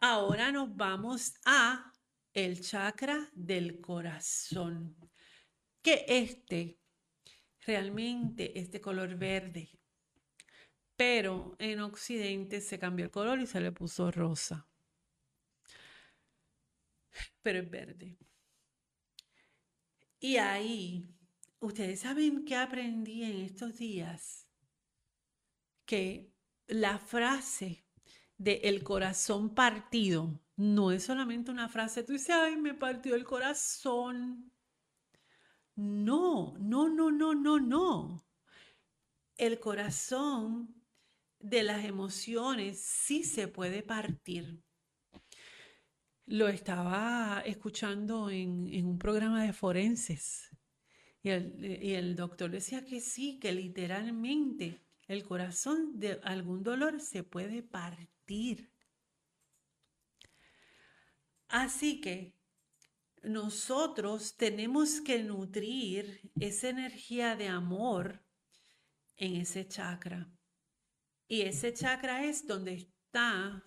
[0.00, 1.92] Ahora nos vamos a
[2.32, 4.96] el chakra del corazón.
[5.82, 6.78] Que este,
[7.66, 9.68] realmente, este color verde.
[10.96, 14.68] Pero en Occidente se cambió el color y se le puso rosa.
[17.42, 18.16] Pero es verde.
[20.20, 21.06] Y ahí,
[21.60, 24.48] ustedes saben que aprendí en estos días
[25.84, 26.32] que
[26.66, 27.84] la frase
[28.38, 33.24] de el corazón partido no es solamente una frase, tú dices, ay, me partió el
[33.24, 34.53] corazón.
[35.76, 38.26] No, no, no, no, no, no.
[39.36, 40.74] El corazón
[41.40, 44.62] de las emociones sí se puede partir.
[46.26, 50.50] Lo estaba escuchando en, un programa de forenses
[51.22, 57.62] y el, doctor decía que sí, que literalmente el corazón de algún dolor se puede
[57.62, 58.70] partir.
[61.48, 62.33] Así que
[63.24, 68.24] nosotros tenemos que nutrir esa energía de amor
[69.16, 70.30] en ese chakra.
[71.26, 73.64] Y ese chakra es donde está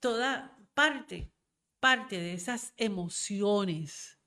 [0.00, 1.32] toda parte,
[1.80, 4.18] parte de esas emociones.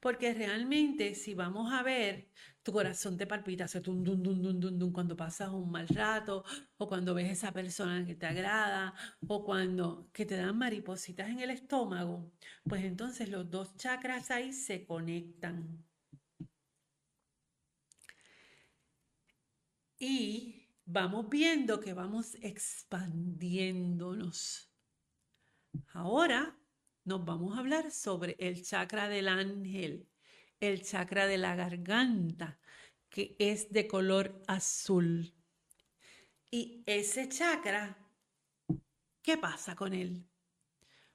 [0.00, 2.28] Porque realmente si vamos a ver,
[2.62, 6.44] tu corazón te palpita, hace dun, dun, dun, dun, cuando pasas un mal rato,
[6.78, 8.94] o cuando ves esa persona que te agrada,
[9.26, 12.30] o cuando que te dan maripositas en el estómago,
[12.64, 15.84] pues entonces los dos chakras ahí se conectan.
[19.98, 24.68] Y vamos viendo que vamos expandiéndonos.
[25.92, 26.56] Ahora
[27.04, 30.06] nos vamos a hablar sobre el chakra del ángel,
[30.62, 32.58] el chakra de la garganta,
[33.08, 35.34] que es de color azul.
[36.50, 37.98] Y ese chakra,
[39.22, 40.24] ¿qué pasa con él?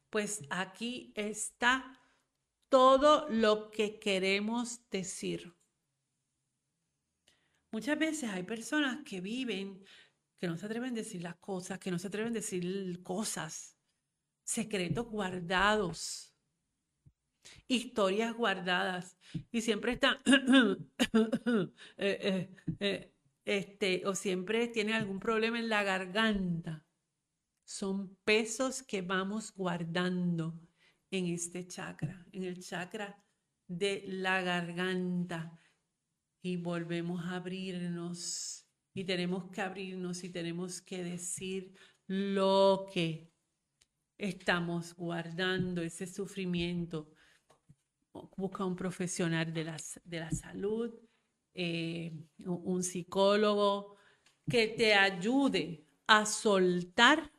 [0.10, 1.98] Pues aquí está
[2.70, 5.56] todo lo que queremos decir.
[7.72, 9.82] Muchas veces hay personas que viven,
[10.38, 13.78] que no se atreven a decir las cosas, que no se atreven a decir cosas
[14.44, 16.37] secretos guardados,
[17.68, 19.18] historias guardadas
[19.52, 23.14] y siempre están, eh, eh, eh,
[23.46, 26.86] este, o siempre tiene algún problema en la garganta.
[27.64, 30.60] Son pesos que vamos guardando
[31.12, 33.24] en este chakra, en el chakra
[33.68, 35.58] de la garganta.
[36.42, 41.74] Y volvemos a abrirnos y tenemos que abrirnos y tenemos que decir
[42.08, 43.32] lo que
[44.18, 47.12] estamos guardando ese sufrimiento.
[48.36, 50.94] Busca un profesional de la, de la salud,
[51.54, 52.14] eh,
[52.46, 53.96] un psicólogo
[54.50, 57.32] que te ayude a soltar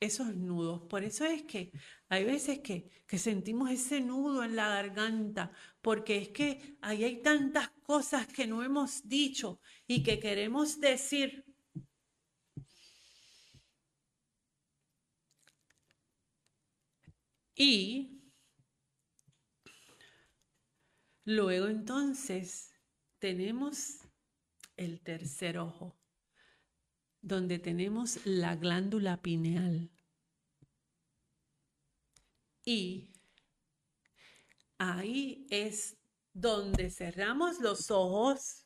[0.00, 0.82] esos nudos.
[0.88, 1.72] Por eso es que
[2.08, 7.22] hay veces que, que, sentimos ese nudo en la garganta, porque es que ahí hay
[7.22, 11.46] tantas cosas que no hemos dicho y que queremos decir,
[17.56, 18.15] Y
[21.26, 22.72] luego entonces
[23.18, 23.98] tenemos
[24.76, 25.98] el tercer ojo,
[27.20, 29.90] donde tenemos la glándula pineal.
[32.64, 33.12] Y
[34.78, 35.96] ahí es
[36.32, 38.64] donde cerramos los ojos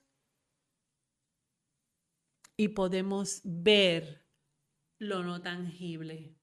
[2.57, 4.27] y podemos ver
[4.99, 6.37] lo no tangible.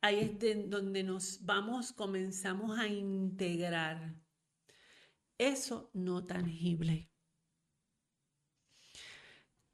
[0.00, 4.21] Ahí es donde nos vamos, comenzamos a integrar
[5.48, 7.10] eso no tangible.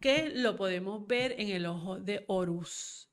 [0.01, 3.11] Que lo podemos ver en el ojo de Horus,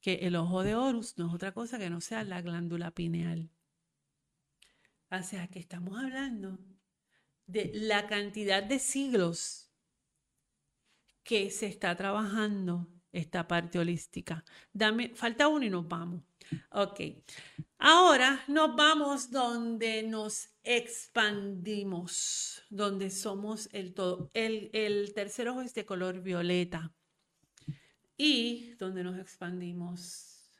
[0.00, 3.50] que el ojo de Horus no es otra cosa que no sea la glándula pineal.
[5.10, 6.58] O sea, que estamos hablando
[7.46, 9.72] de la cantidad de siglos
[11.24, 14.44] que se está trabajando esta parte holística.
[14.72, 16.22] Dame, falta uno y nos vamos.
[16.70, 17.00] Ok.
[17.78, 24.30] Ahora nos vamos donde nos expandimos, donde somos el todo.
[24.34, 26.92] El, tercer ojo es de color violeta.
[28.20, 30.50] y donde nos expandimos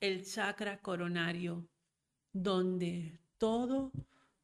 [0.00, 1.68] el chakra coronario,
[2.32, 3.92] donde todo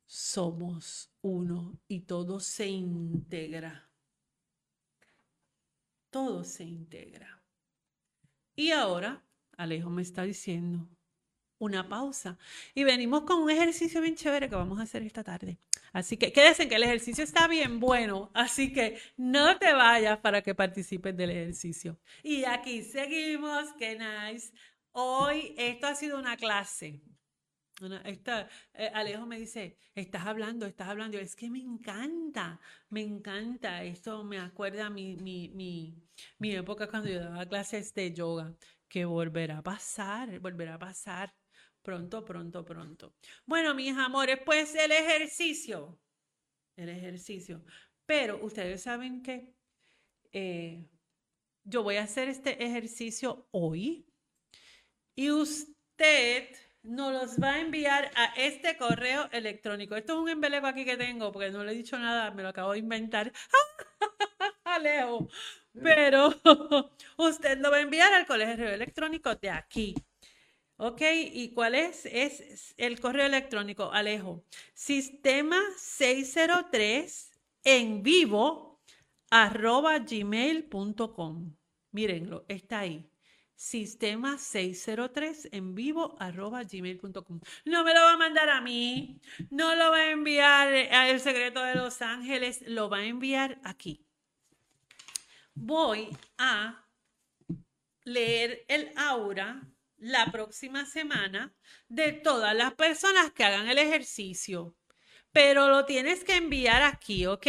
[0.06, 3.90] somos uno y todo se integra.
[6.10, 7.42] Todo se integra.
[8.54, 9.25] Y ahora,
[9.56, 10.88] Alejo me está diciendo,
[11.58, 12.38] una pausa.
[12.74, 15.58] Y venimos con un ejercicio bien chévere que vamos a hacer esta tarde.
[15.92, 20.42] Así que quédense que el ejercicio está bien bueno, así que no te vayas para
[20.42, 21.98] que participes del ejercicio.
[22.22, 24.52] Y aquí seguimos, qué nice.
[24.92, 27.02] Hoy esto ha sido una clase.
[28.74, 31.18] eh, Alejo me dice, estás hablando, estás hablando.
[31.18, 33.82] es que me encanta, me encanta.
[33.84, 35.94] Esto me acuerda a mi, mi, mi,
[36.38, 38.54] mi época cuando yo daba clases de yoga,
[38.88, 41.34] que volverá a pasar, volverá a pasar.
[41.82, 43.14] Pronto, pronto, pronto.
[43.44, 46.00] Bueno, mis amores, pues el ejercicio.
[46.76, 47.64] El ejercicio.
[48.06, 49.54] Pero ustedes saben que
[50.32, 50.84] eh,
[51.64, 54.06] yo voy a hacer este ejercicio hoy
[55.14, 56.48] y usted
[56.82, 59.96] nos los va a enviar a este correo electrónico.
[59.96, 62.48] Esto es un embeleco aquí que tengo porque no le he dicho nada, me lo
[62.50, 63.32] acabo de inventar.
[64.64, 65.28] Alejo.
[65.82, 66.34] Pero
[67.16, 69.94] usted lo va a enviar al correo electrónico de aquí.
[70.78, 71.02] ¿Ok?
[71.32, 72.06] ¿Y cuál es?
[72.06, 74.44] Es el correo electrónico, Alejo.
[74.74, 77.32] Sistema 603
[77.64, 78.80] en vivo
[79.30, 81.56] arroba gmail.com.
[81.92, 83.10] Mírenlo, está ahí.
[83.54, 87.40] Sistema 603 en vivo arroba gmail.com.
[87.64, 89.18] No me lo va a mandar a mí,
[89.50, 94.05] no lo va a enviar al secreto de Los Ángeles, lo va a enviar aquí.
[95.58, 96.86] Voy a
[98.04, 101.56] leer el aura la próxima semana
[101.88, 104.76] de todas las personas que hagan el ejercicio.
[105.32, 107.46] Pero lo tienes que enviar aquí, ¿ok?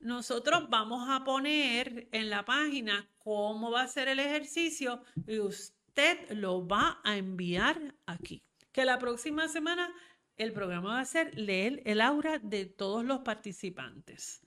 [0.00, 6.30] Nosotros vamos a poner en la página cómo va a ser el ejercicio y usted
[6.30, 8.42] lo va a enviar aquí.
[8.72, 9.92] Que la próxima semana
[10.36, 14.40] el programa va a ser leer el aura de todos los participantes.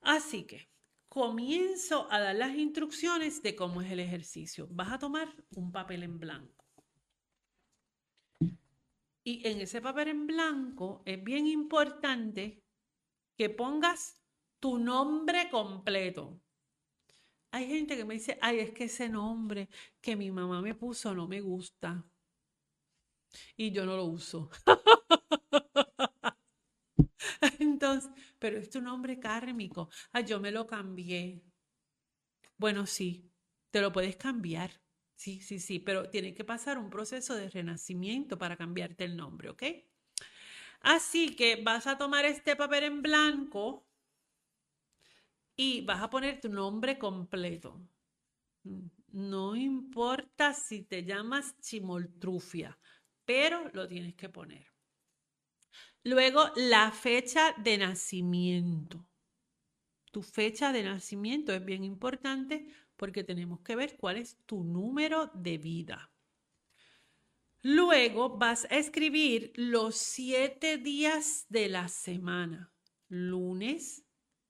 [0.00, 0.73] Así que
[1.14, 4.66] comienzo a dar las instrucciones de cómo es el ejercicio.
[4.72, 6.66] Vas a tomar un papel en blanco.
[9.22, 12.64] Y en ese papel en blanco es bien importante
[13.36, 14.20] que pongas
[14.58, 16.40] tu nombre completo.
[17.52, 19.68] Hay gente que me dice, ay, es que ese nombre
[20.00, 22.04] que mi mamá me puso no me gusta.
[23.56, 24.50] Y yo no lo uso.
[27.60, 29.88] Entonces, pero es tu nombre kármico.
[30.12, 31.42] Ah, yo me lo cambié.
[32.58, 33.30] Bueno, sí,
[33.70, 34.70] te lo puedes cambiar.
[35.14, 39.50] Sí, sí, sí, pero tiene que pasar un proceso de renacimiento para cambiarte el nombre,
[39.50, 39.62] ¿ok?
[40.82, 43.88] Así que vas a tomar este papel en blanco
[45.56, 47.80] y vas a poner tu nombre completo.
[49.12, 52.78] No importa si te llamas Chimoltrufia,
[53.24, 54.66] pero lo tienes que poner.
[56.06, 59.06] Luego, la fecha de nacimiento.
[60.12, 65.30] Tu fecha de nacimiento es bien importante porque tenemos que ver cuál es tu número
[65.34, 66.12] de vida.
[67.62, 72.70] Luego vas a escribir los siete días de la semana.
[73.08, 74.04] Lunes,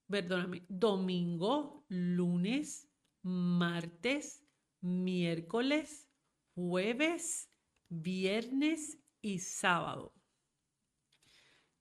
[0.09, 2.89] perdóname, domingo, lunes,
[3.23, 4.45] martes,
[4.81, 6.09] miércoles,
[6.57, 7.49] jueves,
[7.89, 10.13] viernes y sábado.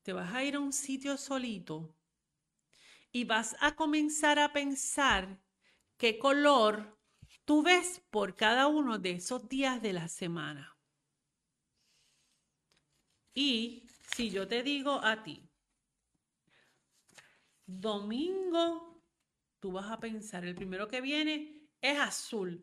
[0.03, 1.95] Te vas a ir a un sitio solito
[3.11, 5.39] y vas a comenzar a pensar
[5.97, 6.99] qué color
[7.45, 10.77] tú ves por cada uno de esos días de la semana.
[13.33, 15.49] Y si yo te digo a ti,
[17.65, 19.01] domingo,
[19.59, 22.61] tú vas a pensar, el primero que viene es azul.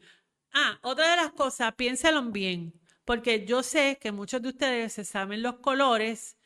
[0.52, 5.04] Ah, otra de las cosas, piénselo bien, porque yo sé que muchos de ustedes se
[5.04, 6.36] saben los colores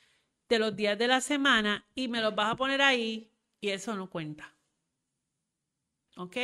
[0.49, 3.95] de los días de la semana y me los vas a poner ahí y eso
[3.95, 4.55] no cuenta.
[6.17, 6.37] ¿Ok?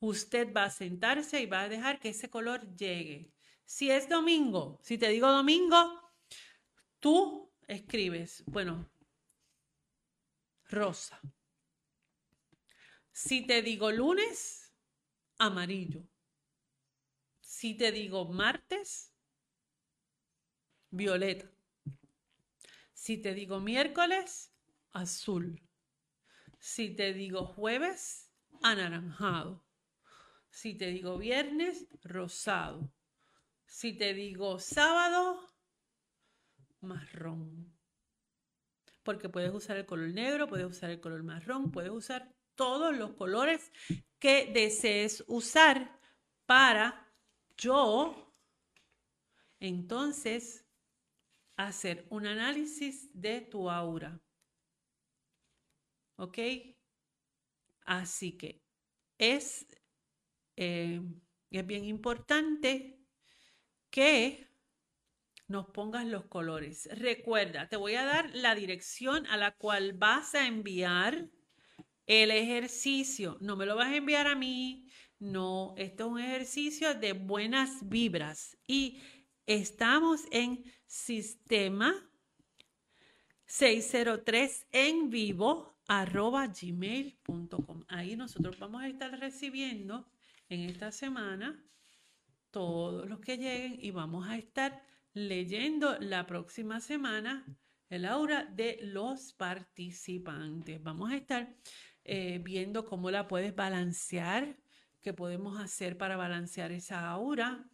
[0.00, 3.32] usted va a sentarse y va a dejar que ese color llegue.
[3.64, 6.00] Si es domingo, si te digo domingo,
[6.98, 8.90] tú escribes, bueno,
[10.64, 11.20] rosa.
[13.12, 14.72] Si te digo lunes,
[15.38, 16.02] amarillo.
[17.40, 19.12] Si te digo martes,
[20.90, 21.50] violeta.
[23.00, 24.52] Si te digo miércoles,
[24.92, 25.58] azul.
[26.58, 28.30] Si te digo jueves,
[28.60, 29.64] anaranjado.
[30.50, 32.92] Si te digo viernes, rosado.
[33.64, 35.40] Si te digo sábado,
[36.82, 37.74] marrón.
[39.02, 43.12] Porque puedes usar el color negro, puedes usar el color marrón, puedes usar todos los
[43.14, 43.72] colores
[44.18, 45.98] que desees usar
[46.44, 47.10] para
[47.56, 48.30] yo
[49.58, 50.66] entonces
[51.66, 54.20] hacer un análisis de tu aura.
[56.16, 56.38] ¿Ok?
[57.84, 58.62] Así que
[59.18, 59.66] es,
[60.56, 61.00] eh,
[61.50, 63.00] es bien importante
[63.90, 64.48] que
[65.48, 66.88] nos pongas los colores.
[66.92, 71.28] Recuerda, te voy a dar la dirección a la cual vas a enviar
[72.06, 73.36] el ejercicio.
[73.40, 74.88] No me lo vas a enviar a mí.
[75.18, 78.56] No, esto es un ejercicio de buenas vibras.
[78.66, 79.00] Y
[79.50, 81.92] estamos en sistema
[83.46, 87.84] 603 en vivo arroba gmail.com.
[87.88, 90.08] Ahí nosotros vamos a estar recibiendo
[90.48, 91.60] en esta semana
[92.52, 94.84] todos los que lleguen y vamos a estar
[95.14, 97.44] leyendo la próxima semana
[97.88, 100.80] el aura de los participantes.
[100.80, 101.56] Vamos a estar
[102.04, 104.56] eh, viendo cómo la puedes balancear,
[105.00, 107.68] qué podemos hacer para balancear esa aura.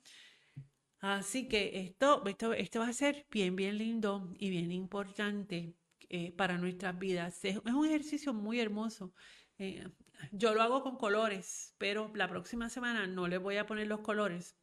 [1.01, 5.75] Así que esto, esto, esto va a ser bien, bien lindo y bien importante
[6.09, 7.45] eh, para nuestras vidas.
[7.45, 9.13] Es, un ejercicio muy hermoso.
[9.59, 9.89] Eh,
[10.33, 14.01] yo lo hago con colores, pero la próxima semana no le voy a poner los
[14.01, 14.57] colores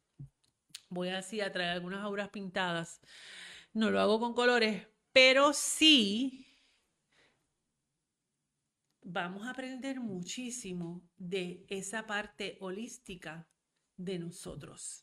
[0.94, 3.02] voy así a traer algunas auras pintadas.
[3.74, 6.48] No lo hago con colores, pero sí
[9.02, 13.48] vamos a aprender muchísimo de esa parte holística
[13.98, 15.03] de nosotros.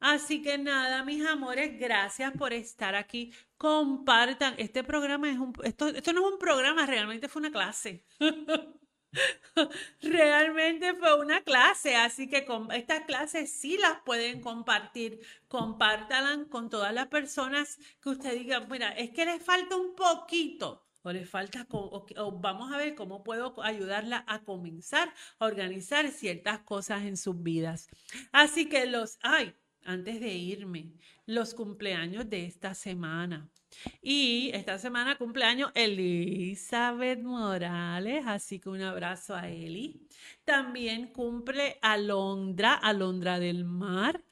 [0.00, 3.32] Así que nada, mis amores, gracias por estar aquí.
[3.56, 4.54] Compartan.
[4.58, 8.04] Este programa es un, esto, esto no es un programa, realmente fue una clase.
[10.02, 15.20] Realmente fue una clase, así que con estas clases sí las pueden compartir.
[15.48, 20.84] Compártalas con todas las personas que usted diga, mira, es que les falta un poquito
[21.04, 22.06] o le falta, o,
[22.40, 27.88] vamos a ver cómo puedo ayudarla a comenzar a organizar ciertas cosas en sus vidas.
[28.32, 29.54] Así que los, ay,
[29.84, 30.92] antes de irme,
[31.26, 33.48] los cumpleaños de esta semana.
[34.02, 40.06] Y esta semana cumpleaños Elizabeth Morales, así que un abrazo a Eli.
[40.44, 44.22] También cumple Alondra, Alondra del Mar,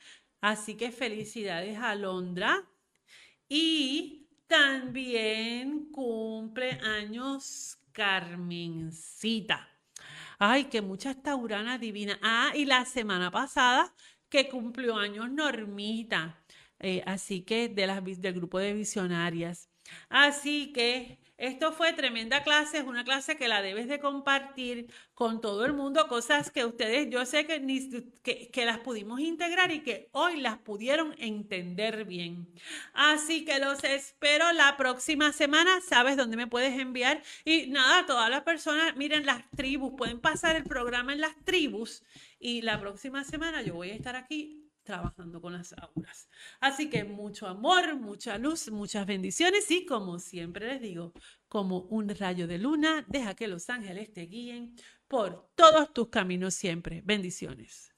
[0.40, 2.64] así que felicidades a Alondra.
[3.48, 9.68] Y también cumple años Carmencita.
[10.38, 12.18] Ay, que muchas tauranas divinas.
[12.22, 13.94] Ah, y la semana pasada
[14.32, 16.42] que cumplió años Normita.
[16.80, 19.68] Eh, así que de las, del grupo de visionarias.
[20.08, 25.40] Así que esto fue tremenda clase, es una clase que la debes de compartir con
[25.40, 27.90] todo el mundo, cosas que ustedes, yo sé que, ni,
[28.22, 32.48] que, que, las pudimos integrar y que hoy las pudieron entender bien.
[32.92, 37.22] Así que los espero la próxima semana, sabes dónde me puedes enviar.
[37.44, 42.02] Y nada, todas las personas, miren las tribus, pueden pasar el programa en las tribus
[42.38, 46.28] y la próxima semana yo voy a estar aquí trabajando con las auras.
[46.60, 51.12] Así que mucho amor, mucha luz, muchas bendiciones y como siempre les digo,
[51.48, 54.74] como un rayo de luna, deja que los ángeles te guíen
[55.08, 57.02] por todos tus caminos siempre.
[57.04, 57.91] Bendiciones.